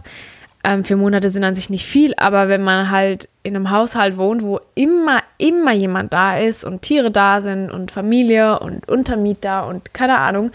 Ähm, 0.62 0.84
vier 0.84 0.96
Monate 0.96 1.30
sind 1.30 1.42
an 1.42 1.54
sich 1.54 1.70
nicht 1.70 1.86
viel, 1.86 2.12
aber 2.16 2.48
wenn 2.48 2.62
man 2.62 2.90
halt 2.90 3.28
in 3.42 3.56
einem 3.56 3.70
Haushalt 3.70 4.18
wohnt, 4.18 4.42
wo 4.42 4.60
immer, 4.74 5.22
immer 5.38 5.72
jemand 5.72 6.12
da 6.12 6.38
ist 6.38 6.64
und 6.64 6.82
Tiere 6.82 7.10
da 7.10 7.40
sind 7.40 7.70
und 7.70 7.90
Familie 7.90 8.58
und 8.60 8.86
Untermieter 8.86 9.66
und 9.66 9.94
keine 9.94 10.18
Ahnung, 10.18 10.50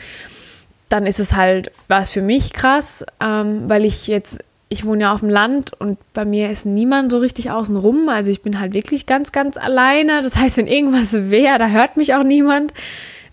dann 0.95 1.05
ist 1.05 1.19
es 1.19 1.35
halt 1.35 1.71
was 1.89 2.11
für 2.11 2.21
mich 2.21 2.53
krass, 2.53 3.05
ähm, 3.21 3.63
weil 3.67 3.83
ich 3.83 4.07
jetzt, 4.07 4.37
ich 4.69 4.85
wohne 4.85 5.01
ja 5.01 5.13
auf 5.13 5.19
dem 5.19 5.29
Land 5.29 5.73
und 5.77 5.97
bei 6.13 6.23
mir 6.23 6.49
ist 6.49 6.65
niemand 6.65 7.11
so 7.11 7.17
richtig 7.17 7.51
außen 7.51 7.75
rum. 7.75 8.07
Also 8.07 8.31
ich 8.31 8.41
bin 8.41 8.61
halt 8.61 8.73
wirklich 8.73 9.05
ganz, 9.05 9.33
ganz 9.33 9.57
alleine. 9.57 10.23
Das 10.23 10.37
heißt, 10.37 10.55
wenn 10.55 10.67
irgendwas 10.67 11.29
wäre, 11.29 11.59
da 11.59 11.67
hört 11.67 11.97
mich 11.97 12.15
auch 12.15 12.23
niemand. 12.23 12.73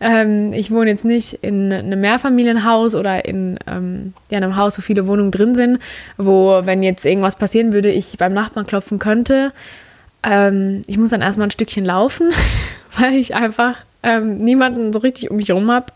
Ähm, 0.00 0.52
ich 0.52 0.72
wohne 0.72 0.90
jetzt 0.90 1.04
nicht 1.04 1.34
in 1.34 1.72
einem 1.72 2.00
Mehrfamilienhaus 2.00 2.96
oder 2.96 3.26
in 3.26 3.60
ähm, 3.68 4.12
ja, 4.28 4.38
einem 4.38 4.56
Haus, 4.56 4.76
wo 4.76 4.82
viele 4.82 5.06
Wohnungen 5.06 5.30
drin 5.30 5.54
sind, 5.54 5.78
wo, 6.16 6.62
wenn 6.64 6.82
jetzt 6.82 7.06
irgendwas 7.06 7.36
passieren 7.36 7.72
würde, 7.72 7.92
ich 7.92 8.18
beim 8.18 8.34
Nachbarn 8.34 8.66
klopfen 8.66 8.98
könnte. 8.98 9.52
Ähm, 10.24 10.82
ich 10.88 10.98
muss 10.98 11.10
dann 11.10 11.22
erstmal 11.22 11.46
ein 11.46 11.52
Stückchen 11.52 11.84
laufen, 11.84 12.32
weil 12.98 13.14
ich 13.14 13.36
einfach 13.36 13.84
ähm, 14.02 14.38
niemanden 14.38 14.92
so 14.92 14.98
richtig 14.98 15.30
um 15.30 15.36
mich 15.36 15.50
herum 15.50 15.70
habe 15.70 15.92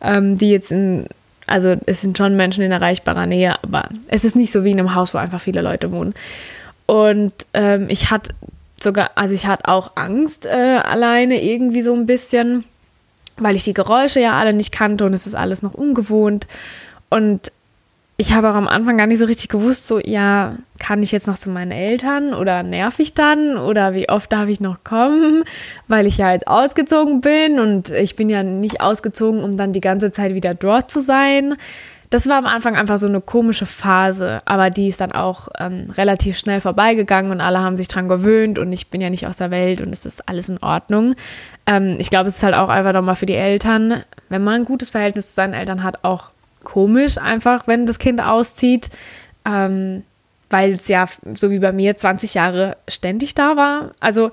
ähm, 0.00 0.36
die 0.36 0.50
jetzt 0.50 0.70
in, 0.70 1.06
also 1.46 1.76
es 1.86 2.00
sind 2.00 2.16
schon 2.16 2.36
Menschen 2.36 2.62
in 2.62 2.72
erreichbarer 2.72 3.26
Nähe, 3.26 3.54
aber 3.62 3.88
es 4.08 4.24
ist 4.24 4.36
nicht 4.36 4.52
so 4.52 4.64
wie 4.64 4.70
in 4.70 4.78
einem 4.78 4.94
Haus, 4.94 5.14
wo 5.14 5.18
einfach 5.18 5.40
viele 5.40 5.62
Leute 5.62 5.90
wohnen. 5.92 6.14
Und 6.86 7.32
ähm, 7.54 7.86
ich 7.88 8.10
hatte 8.10 8.34
sogar, 8.80 9.10
also 9.14 9.34
ich 9.34 9.46
hatte 9.46 9.68
auch 9.68 9.92
Angst 9.96 10.46
äh, 10.46 10.78
alleine 10.82 11.42
irgendwie 11.42 11.82
so 11.82 11.94
ein 11.94 12.06
bisschen, 12.06 12.64
weil 13.36 13.56
ich 13.56 13.64
die 13.64 13.74
Geräusche 13.74 14.20
ja 14.20 14.38
alle 14.38 14.52
nicht 14.52 14.72
kannte 14.72 15.04
und 15.04 15.14
es 15.14 15.26
ist 15.26 15.34
alles 15.34 15.62
noch 15.62 15.74
ungewohnt. 15.74 16.46
Und 17.10 17.52
ich 18.20 18.32
habe 18.32 18.50
auch 18.50 18.56
am 18.56 18.66
Anfang 18.66 18.98
gar 18.98 19.06
nicht 19.06 19.20
so 19.20 19.26
richtig 19.26 19.48
gewusst, 19.48 19.86
so, 19.86 20.00
ja, 20.00 20.56
kann 20.80 21.04
ich 21.04 21.12
jetzt 21.12 21.28
noch 21.28 21.38
zu 21.38 21.50
meinen 21.50 21.70
Eltern 21.70 22.34
oder 22.34 22.64
nerv 22.64 22.98
ich 22.98 23.14
dann 23.14 23.56
oder 23.56 23.94
wie 23.94 24.08
oft 24.08 24.32
darf 24.32 24.48
ich 24.48 24.60
noch 24.60 24.82
kommen, 24.82 25.44
weil 25.86 26.04
ich 26.04 26.18
ja 26.18 26.32
jetzt 26.32 26.48
ausgezogen 26.48 27.20
bin 27.20 27.60
und 27.60 27.90
ich 27.90 28.16
bin 28.16 28.28
ja 28.28 28.42
nicht 28.42 28.80
ausgezogen, 28.80 29.44
um 29.44 29.56
dann 29.56 29.72
die 29.72 29.80
ganze 29.80 30.10
Zeit 30.10 30.34
wieder 30.34 30.54
dort 30.54 30.90
zu 30.90 31.00
sein. 31.00 31.54
das 32.10 32.26
war 32.28 32.38
am 32.38 32.46
Anfang 32.46 32.74
einfach 32.74 32.98
so 32.98 33.06
eine 33.06 33.20
komische 33.20 33.66
Phase, 33.66 34.40
aber 34.46 34.70
die 34.70 34.88
ist 34.88 35.00
dann 35.00 35.12
auch 35.12 35.48
ähm, 35.60 35.90
relativ 35.96 36.38
schnell 36.38 36.60
vorbeigegangen 36.60 37.30
und 37.30 37.40
alle 37.40 37.60
haben 37.60 37.76
sich 37.76 37.86
dran 37.86 38.08
gewöhnt 38.08 38.58
und 38.58 38.72
ich 38.72 38.88
bin 38.88 39.00
ja 39.00 39.10
nicht 39.10 39.28
aus 39.28 39.36
der 39.36 39.52
Welt 39.52 39.80
und 39.80 39.92
es 39.92 40.04
ist 40.04 40.28
alles 40.28 40.48
in 40.48 40.58
Ordnung. 40.58 41.14
Ähm, 41.66 41.96
ich 42.00 42.10
glaube, 42.10 42.28
es 42.28 42.38
ist 42.38 42.42
halt 42.42 42.54
auch 42.54 42.68
einfach 42.68 42.94
nochmal 42.94 43.14
für 43.14 43.26
die 43.26 43.34
Eltern, 43.34 44.02
wenn 44.28 44.42
man 44.42 44.62
ein 44.62 44.64
gutes 44.64 44.90
Verhältnis 44.90 45.28
zu 45.28 45.34
seinen 45.34 45.54
Eltern 45.54 45.84
hat, 45.84 46.02
auch 46.02 46.30
komisch 46.68 47.16
einfach, 47.16 47.66
wenn 47.66 47.86
das 47.86 47.98
Kind 47.98 48.20
auszieht, 48.20 48.90
ähm, 49.46 50.02
weil 50.50 50.72
es 50.72 50.88
ja, 50.88 51.06
so 51.34 51.50
wie 51.50 51.60
bei 51.60 51.72
mir, 51.72 51.96
20 51.96 52.34
Jahre 52.34 52.76
ständig 52.86 53.34
da 53.34 53.56
war. 53.56 53.92
Also 54.00 54.30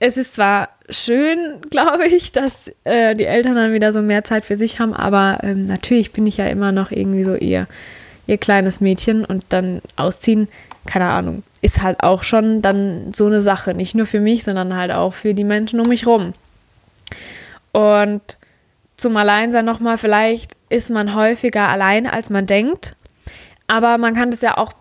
es 0.00 0.16
ist 0.16 0.34
zwar 0.34 0.68
schön, 0.90 1.60
glaube 1.70 2.08
ich, 2.08 2.32
dass 2.32 2.72
äh, 2.82 3.14
die 3.14 3.24
Eltern 3.24 3.54
dann 3.54 3.72
wieder 3.72 3.92
so 3.92 4.02
mehr 4.02 4.24
Zeit 4.24 4.44
für 4.44 4.56
sich 4.56 4.80
haben, 4.80 4.94
aber 4.94 5.38
ähm, 5.44 5.66
natürlich 5.66 6.12
bin 6.12 6.26
ich 6.26 6.38
ja 6.38 6.46
immer 6.48 6.72
noch 6.72 6.90
irgendwie 6.90 7.22
so 7.22 7.36
ihr, 7.36 7.68
ihr 8.26 8.38
kleines 8.38 8.80
Mädchen 8.80 9.24
und 9.24 9.44
dann 9.50 9.80
ausziehen, 9.94 10.48
keine 10.86 11.08
Ahnung, 11.08 11.44
ist 11.60 11.82
halt 11.82 12.02
auch 12.02 12.24
schon 12.24 12.62
dann 12.62 13.12
so 13.12 13.26
eine 13.26 13.42
Sache. 13.42 13.74
Nicht 13.74 13.94
nur 13.94 14.06
für 14.06 14.20
mich, 14.20 14.42
sondern 14.42 14.74
halt 14.74 14.90
auch 14.90 15.12
für 15.12 15.34
die 15.34 15.44
Menschen 15.44 15.78
um 15.78 15.88
mich 15.88 16.06
rum. 16.06 16.32
Und 17.72 18.22
zum 18.96 19.16
Alleinsein 19.16 19.64
nochmal, 19.64 19.98
vielleicht 19.98 20.57
ist 20.68 20.90
man 20.90 21.14
häufiger 21.14 21.68
allein, 21.68 22.06
als 22.06 22.30
man 22.30 22.46
denkt. 22.46 22.94
Aber 23.66 23.98
man 23.98 24.14
kann 24.14 24.30
das 24.30 24.40
ja 24.40 24.56
auch 24.56 24.72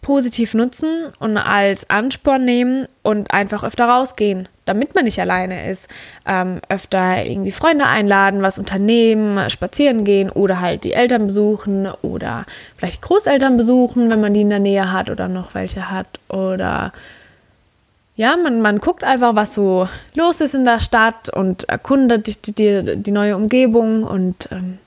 positiv 0.00 0.54
nutzen 0.54 1.12
und 1.20 1.36
als 1.36 1.88
Ansporn 1.88 2.44
nehmen 2.44 2.86
und 3.02 3.32
einfach 3.32 3.62
öfter 3.62 3.84
rausgehen, 3.84 4.48
damit 4.64 4.94
man 4.96 5.04
nicht 5.04 5.20
alleine 5.20 5.70
ist. 5.70 5.88
Ähm, 6.26 6.60
öfter 6.68 7.24
irgendwie 7.24 7.52
Freunde 7.52 7.86
einladen, 7.86 8.42
was 8.42 8.58
unternehmen, 8.58 9.48
spazieren 9.48 10.04
gehen 10.04 10.28
oder 10.28 10.60
halt 10.60 10.82
die 10.84 10.92
Eltern 10.92 11.28
besuchen 11.28 11.88
oder 12.02 12.46
vielleicht 12.76 13.00
Großeltern 13.02 13.56
besuchen, 13.56 14.10
wenn 14.10 14.20
man 14.20 14.34
die 14.34 14.40
in 14.40 14.50
der 14.50 14.58
Nähe 14.58 14.92
hat 14.92 15.08
oder 15.08 15.28
noch 15.28 15.54
welche 15.54 15.90
hat. 15.90 16.08
Oder 16.28 16.92
ja, 18.16 18.36
man, 18.36 18.60
man 18.60 18.78
guckt 18.78 19.04
einfach, 19.04 19.36
was 19.36 19.54
so 19.54 19.88
los 20.14 20.40
ist 20.40 20.54
in 20.54 20.64
der 20.64 20.80
Stadt 20.80 21.28
und 21.28 21.68
erkundet 21.68 22.26
die, 22.26 22.52
die, 22.52 22.96
die 22.96 23.12
neue 23.12 23.36
Umgebung 23.36 24.02
und 24.02 24.48
ähm, 24.50 24.78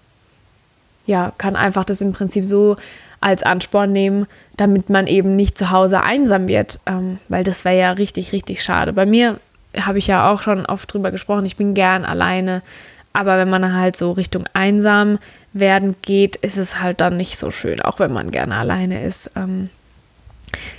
ja, 1.06 1.34
kann 1.38 1.56
einfach 1.56 1.86
das 1.86 2.02
im 2.02 2.14
Prinzip 2.14 2.46
so 2.46 2.76
als 3.22 3.44
Ansporn 3.44 3.92
nehmen, 3.92 4.28
damit 4.58 4.90
man 4.90 5.08
eben 5.08 5.36
nicht 5.36 5.58
zu 5.58 5.72
Hause 5.72 6.02
einsam 6.02 6.48
wird, 6.48 6.80
ähm, 6.86 7.20
weil 7.28 7.44
das 7.44 7.66
wäre 7.66 7.80
ja 7.80 7.92
richtig, 7.92 8.32
richtig 8.32 8.64
schade. 8.64 8.94
Bei 8.94 9.06
mir 9.06 9.40
habe 9.80 9.98
ich 9.98 10.08
ja 10.08 10.32
auch 10.32 10.42
schon 10.42 10.66
oft 10.66 10.94
drüber 10.94 11.12
gesprochen, 11.12 11.46
ich 11.46 11.58
bin 11.58 11.74
gern 11.74 12.06
alleine, 12.06 12.62
aber 13.14 13.38
wenn 13.38 13.50
man 13.50 13.74
halt 13.74 13.96
so 13.96 14.12
Richtung 14.12 14.46
einsam 14.54 15.20
werden 15.54 15.96
geht, 16.02 16.36
ist 16.36 16.58
es 16.58 16.82
halt 16.82 17.02
dann 17.02 17.18
nicht 17.18 17.38
so 17.38 17.50
schön, 17.50 17.82
auch 17.82 18.00
wenn 18.00 18.12
man 18.12 18.32
gerne 18.32 18.58
alleine 18.58 19.04
ist. 19.04 19.32
Ähm, 19.36 19.70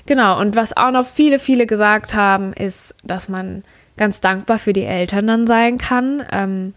genau, 0.04 0.38
und 0.38 0.54
was 0.54 0.76
auch 0.76 0.90
noch 0.90 1.06
viele, 1.06 1.38
viele 1.38 1.66
gesagt 1.66 2.14
haben, 2.14 2.52
ist, 2.52 2.94
dass 3.02 3.28
man 3.28 3.64
ganz 3.96 4.20
dankbar 4.20 4.58
für 4.58 4.72
die 4.72 4.84
Eltern 4.84 5.26
dann 5.26 5.46
sein 5.46 5.78
kann. 5.78 6.22
Ähm, 6.30 6.74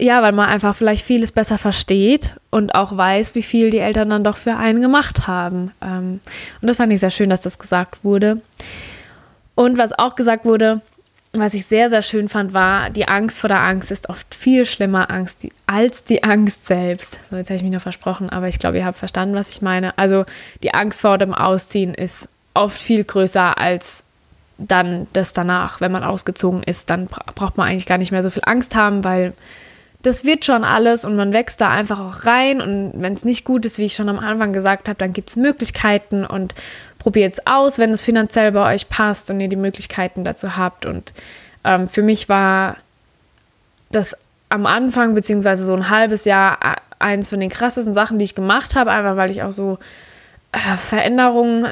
ja, 0.00 0.22
weil 0.22 0.32
man 0.32 0.48
einfach 0.48 0.74
vielleicht 0.74 1.04
vieles 1.04 1.32
besser 1.32 1.58
versteht 1.58 2.36
und 2.50 2.74
auch 2.74 2.96
weiß, 2.96 3.34
wie 3.34 3.42
viel 3.42 3.70
die 3.70 3.78
Eltern 3.78 4.10
dann 4.10 4.24
doch 4.24 4.36
für 4.36 4.56
einen 4.56 4.80
gemacht 4.80 5.26
haben. 5.26 5.72
Ähm, 5.80 6.20
und 6.60 6.68
das 6.68 6.78
fand 6.78 6.92
ich 6.92 7.00
sehr 7.00 7.10
schön, 7.10 7.30
dass 7.30 7.42
das 7.42 7.58
gesagt 7.58 8.04
wurde. 8.04 8.40
Und 9.54 9.78
was 9.78 9.98
auch 9.98 10.14
gesagt 10.14 10.44
wurde, 10.44 10.80
was 11.32 11.54
ich 11.54 11.66
sehr, 11.66 11.90
sehr 11.90 12.02
schön 12.02 12.28
fand, 12.28 12.54
war, 12.54 12.90
die 12.90 13.06
Angst 13.06 13.38
vor 13.38 13.48
der 13.48 13.60
Angst 13.60 13.92
ist 13.92 14.08
oft 14.08 14.34
viel 14.34 14.66
schlimmer 14.66 15.10
Angst 15.10 15.46
als 15.66 16.02
die 16.02 16.24
Angst 16.24 16.66
selbst. 16.66 17.18
So, 17.30 17.36
jetzt 17.36 17.50
habe 17.50 17.56
ich 17.56 17.62
mich 17.62 17.72
noch 17.72 17.80
versprochen, 17.80 18.30
aber 18.30 18.48
ich 18.48 18.58
glaube, 18.58 18.78
ihr 18.78 18.84
habt 18.84 18.98
verstanden, 18.98 19.34
was 19.34 19.50
ich 19.50 19.62
meine. 19.62 19.96
Also 19.96 20.24
die 20.62 20.74
Angst 20.74 21.02
vor 21.02 21.18
dem 21.18 21.34
Ausziehen 21.34 21.94
ist 21.94 22.28
oft 22.54 22.80
viel 22.80 23.04
größer 23.04 23.58
als 23.58 24.04
dann 24.58 25.06
das 25.12 25.32
danach. 25.32 25.80
Wenn 25.80 25.92
man 25.92 26.02
ausgezogen 26.02 26.62
ist, 26.64 26.90
dann 26.90 27.06
braucht 27.06 27.56
man 27.56 27.68
eigentlich 27.68 27.86
gar 27.86 27.98
nicht 27.98 28.12
mehr 28.12 28.22
so 28.22 28.30
viel 28.30 28.42
Angst 28.44 28.74
haben, 28.74 29.04
weil 29.04 29.32
das 30.02 30.24
wird 30.24 30.44
schon 30.44 30.64
alles 30.64 31.04
und 31.04 31.16
man 31.16 31.32
wächst 31.32 31.60
da 31.60 31.70
einfach 31.70 32.00
auch 32.00 32.24
rein. 32.24 32.60
Und 32.60 32.92
wenn 32.94 33.14
es 33.14 33.24
nicht 33.24 33.44
gut 33.44 33.66
ist, 33.66 33.78
wie 33.78 33.84
ich 33.84 33.94
schon 33.94 34.08
am 34.08 34.18
Anfang 34.18 34.52
gesagt 34.52 34.88
habe, 34.88 34.98
dann 34.98 35.12
gibt 35.12 35.30
es 35.30 35.36
Möglichkeiten 35.36 36.24
und 36.24 36.54
probiert 36.98 37.34
es 37.34 37.46
aus, 37.46 37.78
wenn 37.78 37.90
es 37.90 38.00
finanziell 38.00 38.52
bei 38.52 38.74
euch 38.74 38.88
passt 38.88 39.30
und 39.30 39.40
ihr 39.40 39.48
die 39.48 39.56
Möglichkeiten 39.56 40.24
dazu 40.24 40.56
habt. 40.56 40.86
Und 40.86 41.12
ähm, 41.64 41.88
für 41.88 42.02
mich 42.02 42.28
war 42.28 42.76
das 43.90 44.16
am 44.48 44.66
Anfang, 44.66 45.14
beziehungsweise 45.14 45.64
so 45.64 45.74
ein 45.74 45.90
halbes 45.90 46.24
Jahr, 46.24 46.58
äh, 46.62 46.76
eins 46.98 47.28
von 47.28 47.40
den 47.40 47.50
krassesten 47.50 47.94
Sachen, 47.94 48.18
die 48.18 48.24
ich 48.24 48.34
gemacht 48.34 48.76
habe, 48.76 48.90
einfach 48.90 49.16
weil 49.16 49.30
ich 49.30 49.42
auch 49.42 49.52
so 49.52 49.78
äh, 50.52 50.58
Veränderungen 50.76 51.66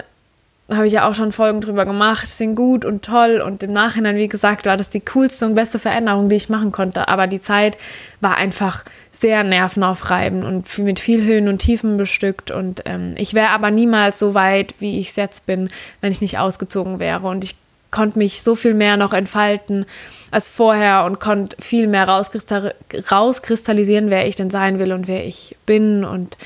habe 0.71 0.87
ich 0.87 0.93
ja 0.93 1.09
auch 1.09 1.15
schon 1.15 1.33
Folgen 1.33 1.63
drüber 1.63 1.87
gemacht, 1.87 2.27
sind 2.27 2.55
gut 2.55 2.85
und 2.85 3.03
toll. 3.03 3.41
Und 3.41 3.63
im 3.63 3.73
Nachhinein, 3.73 4.17
wie 4.17 4.29
gesagt, 4.29 4.67
war 4.67 4.77
das 4.77 4.91
die 4.91 5.01
coolste 5.01 5.47
und 5.47 5.55
beste 5.55 5.79
Veränderung, 5.79 6.29
die 6.29 6.37
ich 6.37 6.51
machen 6.51 6.73
konnte. 6.73 7.09
Aber 7.09 7.27
die 7.27 7.41
Zeit 7.41 7.79
war 8.21 8.37
einfach 8.37 8.85
sehr 9.11 9.45
nervenaufreibend 9.45 10.45
und 10.45 10.79
mit 10.79 11.01
viel 11.01 11.25
Höhen 11.25 11.49
und 11.49 11.59
Tiefen 11.59 11.97
bestückt. 11.97 12.51
Und 12.51 12.83
ähm, 12.85 13.15
ich 13.17 13.33
wäre 13.33 13.49
aber 13.49 13.71
niemals 13.71 14.19
so 14.19 14.35
weit, 14.35 14.75
wie 14.79 15.01
ich 15.01 15.09
es 15.09 15.17
jetzt 15.17 15.47
bin, 15.47 15.71
wenn 16.03 16.13
ich 16.13 16.21
nicht 16.21 16.39
ausgezogen 16.39 16.99
wäre. 16.99 17.27
Und 17.27 17.45
ich 17.45 17.57
konnte 17.91 18.19
mich 18.19 18.43
so 18.43 18.55
viel 18.55 18.75
mehr 18.75 18.99
noch 18.99 19.15
entfalten 19.15 19.87
als 20.31 20.49
vorher 20.49 21.07
und 21.07 21.19
konnte 21.19 21.57
viel 21.61 21.87
mehr 21.87 22.07
rauskristallisieren, 22.07 24.11
wer 24.11 24.27
ich 24.27 24.37
denn 24.37 24.51
sein 24.51 24.79
will 24.79 24.93
und 24.93 25.09
wer 25.09 25.25
ich 25.25 25.57
bin. 25.65 26.05
Und 26.05 26.37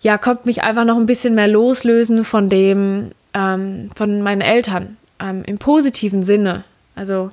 ja, 0.00 0.16
konnte 0.16 0.46
mich 0.46 0.62
einfach 0.62 0.84
noch 0.84 0.96
ein 0.96 1.04
bisschen 1.04 1.34
mehr 1.34 1.48
loslösen 1.48 2.24
von 2.24 2.48
dem, 2.48 3.10
ähm, 3.34 3.90
von 3.94 4.22
meinen 4.22 4.40
Eltern 4.40 4.96
ähm, 5.20 5.42
im 5.44 5.58
positiven 5.58 6.22
Sinne. 6.22 6.64
Also 6.94 7.30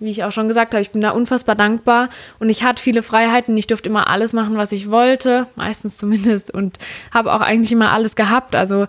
wie 0.00 0.10
ich 0.10 0.24
auch 0.24 0.32
schon 0.32 0.48
gesagt 0.48 0.74
habe, 0.74 0.82
ich 0.82 0.90
bin 0.90 1.00
da 1.00 1.10
unfassbar 1.10 1.54
dankbar 1.54 2.10
und 2.38 2.50
ich 2.50 2.64
hatte 2.64 2.82
viele 2.82 3.02
Freiheiten. 3.02 3.56
Ich 3.56 3.68
durfte 3.68 3.88
immer 3.88 4.08
alles 4.08 4.32
machen, 4.32 4.56
was 4.56 4.72
ich 4.72 4.90
wollte, 4.90 5.46
meistens 5.56 5.96
zumindest, 5.96 6.52
und 6.52 6.78
habe 7.12 7.32
auch 7.32 7.40
eigentlich 7.40 7.72
immer 7.72 7.92
alles 7.92 8.16
gehabt. 8.16 8.56
Also 8.56 8.86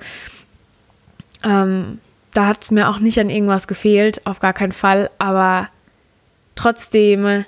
ähm, 1.43 1.99
da 2.34 2.47
hat 2.47 2.62
es 2.62 2.71
mir 2.71 2.89
auch 2.89 2.99
nicht 2.99 3.19
an 3.19 3.30
irgendwas 3.30 3.67
gefehlt, 3.67 4.25
auf 4.25 4.39
gar 4.39 4.54
keinen 4.54 4.73
Fall. 4.73 5.10
Aber 5.19 5.69
trotzdem 6.56 7.45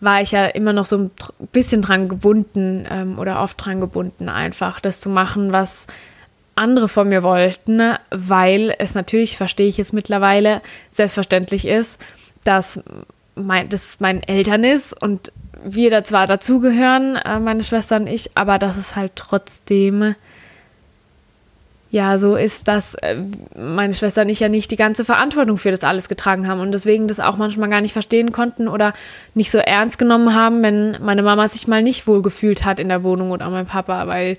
war 0.00 0.20
ich 0.20 0.32
ja 0.32 0.46
immer 0.46 0.72
noch 0.72 0.84
so 0.84 0.98
ein 0.98 1.10
bisschen 1.52 1.82
dran 1.82 2.08
gebunden 2.08 2.86
ähm, 2.90 3.18
oder 3.18 3.40
oft 3.40 3.64
dran 3.64 3.80
gebunden, 3.80 4.28
einfach 4.28 4.80
das 4.80 5.00
zu 5.00 5.08
machen, 5.08 5.52
was 5.52 5.86
andere 6.58 6.88
von 6.88 7.08
mir 7.08 7.22
wollten, 7.22 7.80
weil 8.10 8.74
es 8.78 8.94
natürlich, 8.94 9.36
verstehe 9.36 9.68
ich 9.68 9.78
es 9.78 9.92
mittlerweile, 9.92 10.60
selbstverständlich 10.90 11.66
ist, 11.66 12.00
dass 12.44 12.80
mein, 13.34 13.68
das 13.68 14.00
mein 14.00 14.22
Eltern 14.22 14.64
ist 14.64 15.00
und 15.00 15.32
wir 15.62 15.90
da 15.90 16.04
zwar 16.04 16.26
dazugehören, 16.26 17.16
äh, 17.16 17.40
meine 17.40 17.64
Schwester 17.64 17.96
und 17.96 18.06
ich, 18.06 18.36
aber 18.36 18.58
dass 18.58 18.76
es 18.76 18.96
halt 18.96 19.12
trotzdem 19.16 20.14
ja 21.90 22.18
so 22.18 22.36
ist, 22.36 22.68
dass 22.68 22.94
äh, 22.96 23.16
meine 23.56 23.94
Schwester 23.94 24.22
und 24.22 24.28
ich 24.28 24.40
ja 24.40 24.48
nicht 24.48 24.70
die 24.70 24.76
ganze 24.76 25.04
Verantwortung 25.04 25.56
für 25.56 25.70
das 25.70 25.84
alles 25.84 26.08
getragen 26.08 26.46
haben 26.46 26.60
und 26.60 26.72
deswegen 26.72 27.08
das 27.08 27.20
auch 27.20 27.36
manchmal 27.36 27.70
gar 27.70 27.80
nicht 27.80 27.92
verstehen 27.92 28.32
konnten 28.32 28.68
oder 28.68 28.92
nicht 29.34 29.50
so 29.50 29.58
ernst 29.58 29.98
genommen 29.98 30.34
haben, 30.34 30.62
wenn 30.62 30.98
meine 31.02 31.22
Mama 31.22 31.48
sich 31.48 31.66
mal 31.66 31.82
nicht 31.82 32.06
wohl 32.06 32.22
gefühlt 32.22 32.64
hat 32.64 32.78
in 32.78 32.88
der 32.88 33.02
Wohnung 33.02 33.30
oder 33.30 33.48
mein 33.48 33.66
Papa, 33.66 34.06
weil 34.06 34.36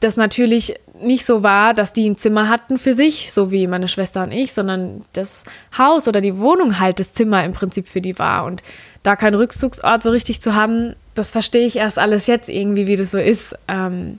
das 0.00 0.16
natürlich 0.16 0.74
nicht 1.02 1.24
so 1.24 1.42
war, 1.42 1.74
dass 1.74 1.92
die 1.92 2.08
ein 2.08 2.16
Zimmer 2.16 2.48
hatten 2.48 2.78
für 2.78 2.94
sich, 2.94 3.32
so 3.32 3.50
wie 3.50 3.66
meine 3.66 3.88
Schwester 3.88 4.22
und 4.22 4.32
ich, 4.32 4.52
sondern 4.52 5.02
das 5.12 5.44
Haus 5.76 6.08
oder 6.08 6.20
die 6.20 6.38
Wohnung 6.38 6.78
halt 6.78 7.00
das 7.00 7.12
Zimmer 7.12 7.44
im 7.44 7.52
Prinzip 7.52 7.88
für 7.88 8.00
die 8.00 8.18
war. 8.18 8.44
Und 8.44 8.62
da 9.02 9.16
keinen 9.16 9.34
Rückzugsort 9.34 10.02
so 10.02 10.10
richtig 10.10 10.40
zu 10.40 10.54
haben, 10.54 10.94
das 11.14 11.30
verstehe 11.30 11.66
ich 11.66 11.76
erst 11.76 11.98
alles 11.98 12.26
jetzt 12.26 12.48
irgendwie, 12.48 12.86
wie 12.86 12.96
das 12.96 13.10
so 13.10 13.18
ist. 13.18 13.56
Ähm, 13.68 14.18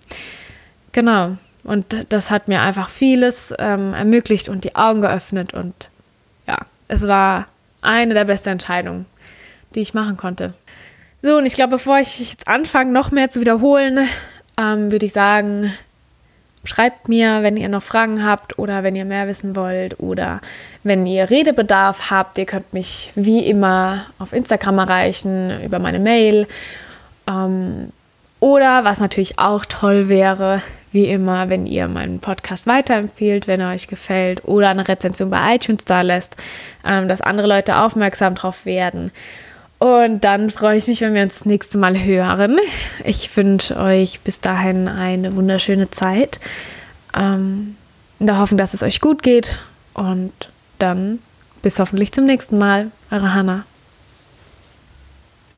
genau. 0.91 1.37
Und 1.63 2.05
das 2.09 2.29
hat 2.29 2.47
mir 2.47 2.61
einfach 2.61 2.89
vieles 2.89 3.53
ähm, 3.57 3.93
ermöglicht 3.93 4.49
und 4.49 4.63
die 4.63 4.75
Augen 4.75 5.01
geöffnet. 5.01 5.53
Und 5.53 5.89
ja, 6.47 6.57
es 6.87 7.07
war 7.07 7.47
eine 7.81 8.13
der 8.13 8.25
besten 8.25 8.49
Entscheidungen, 8.49 9.05
die 9.73 9.79
ich 9.79 9.93
machen 9.93 10.17
konnte. 10.17 10.53
So, 11.21 11.37
und 11.37 11.45
ich 11.45 11.53
glaube, 11.53 11.71
bevor 11.71 11.99
ich 11.99 12.31
jetzt 12.31 12.47
anfange, 12.49 12.91
noch 12.91 13.11
mehr 13.11 13.29
zu 13.29 13.39
wiederholen, 13.39 14.07
ähm, 14.57 14.91
würde 14.91 15.05
ich 15.05 15.13
sagen, 15.13 15.71
schreibt 16.63 17.09
mir, 17.09 17.43
wenn 17.43 17.57
ihr 17.57 17.69
noch 17.69 17.83
Fragen 17.83 18.25
habt 18.25 18.57
oder 18.57 18.83
wenn 18.83 18.95
ihr 18.95 19.05
mehr 19.05 19.27
wissen 19.27 19.55
wollt 19.55 19.99
oder 19.99 20.41
wenn 20.83 21.05
ihr 21.05 21.29
Redebedarf 21.29 22.09
habt. 22.09 22.37
Ihr 22.37 22.45
könnt 22.45 22.73
mich 22.73 23.11
wie 23.15 23.45
immer 23.45 24.05
auf 24.19 24.33
Instagram 24.33 24.79
erreichen, 24.79 25.61
über 25.63 25.79
meine 25.79 25.99
Mail. 25.99 26.47
Ähm, 27.27 27.91
oder 28.39 28.83
was 28.83 28.99
natürlich 28.99 29.39
auch 29.39 29.65
toll 29.65 30.09
wäre, 30.09 30.61
wie 30.91 31.05
immer, 31.05 31.49
wenn 31.49 31.65
ihr 31.65 31.87
meinen 31.87 32.19
Podcast 32.19 32.67
weiterempfehlt, 32.67 33.47
wenn 33.47 33.61
er 33.61 33.71
euch 33.71 33.87
gefällt 33.87 34.45
oder 34.45 34.69
eine 34.69 34.87
Rezension 34.87 35.29
bei 35.29 35.55
iTunes 35.55 35.85
da 35.85 36.01
lässt, 36.01 36.35
ähm, 36.85 37.07
dass 37.07 37.21
andere 37.21 37.47
Leute 37.47 37.77
aufmerksam 37.77 38.35
drauf 38.35 38.65
werden. 38.65 39.11
Und 39.83 40.23
dann 40.23 40.49
freue 40.49 40.77
ich 40.77 40.87
mich, 40.87 41.01
wenn 41.01 41.13
wir 41.13 41.23
uns 41.23 41.33
das 41.33 41.45
nächste 41.45 41.77
Mal 41.77 42.01
hören. 42.01 42.57
Ich 43.03 43.35
wünsche 43.35 43.75
euch 43.75 44.21
bis 44.21 44.39
dahin 44.39 44.87
eine 44.87 45.35
wunderschöne 45.35 45.89
Zeit. 45.89 46.39
Ähm, 47.13 47.75
der 48.17 48.39
Hoffnung, 48.39 48.59
dass 48.59 48.73
es 48.73 48.81
euch 48.81 49.01
gut 49.01 49.21
geht. 49.23 49.59
Und 49.93 50.31
dann 50.79 51.19
bis 51.61 51.79
hoffentlich 51.79 52.13
zum 52.13 52.23
nächsten 52.23 52.57
Mal. 52.57 52.91
Eure 53.11 53.33
Hannah. 53.33 53.65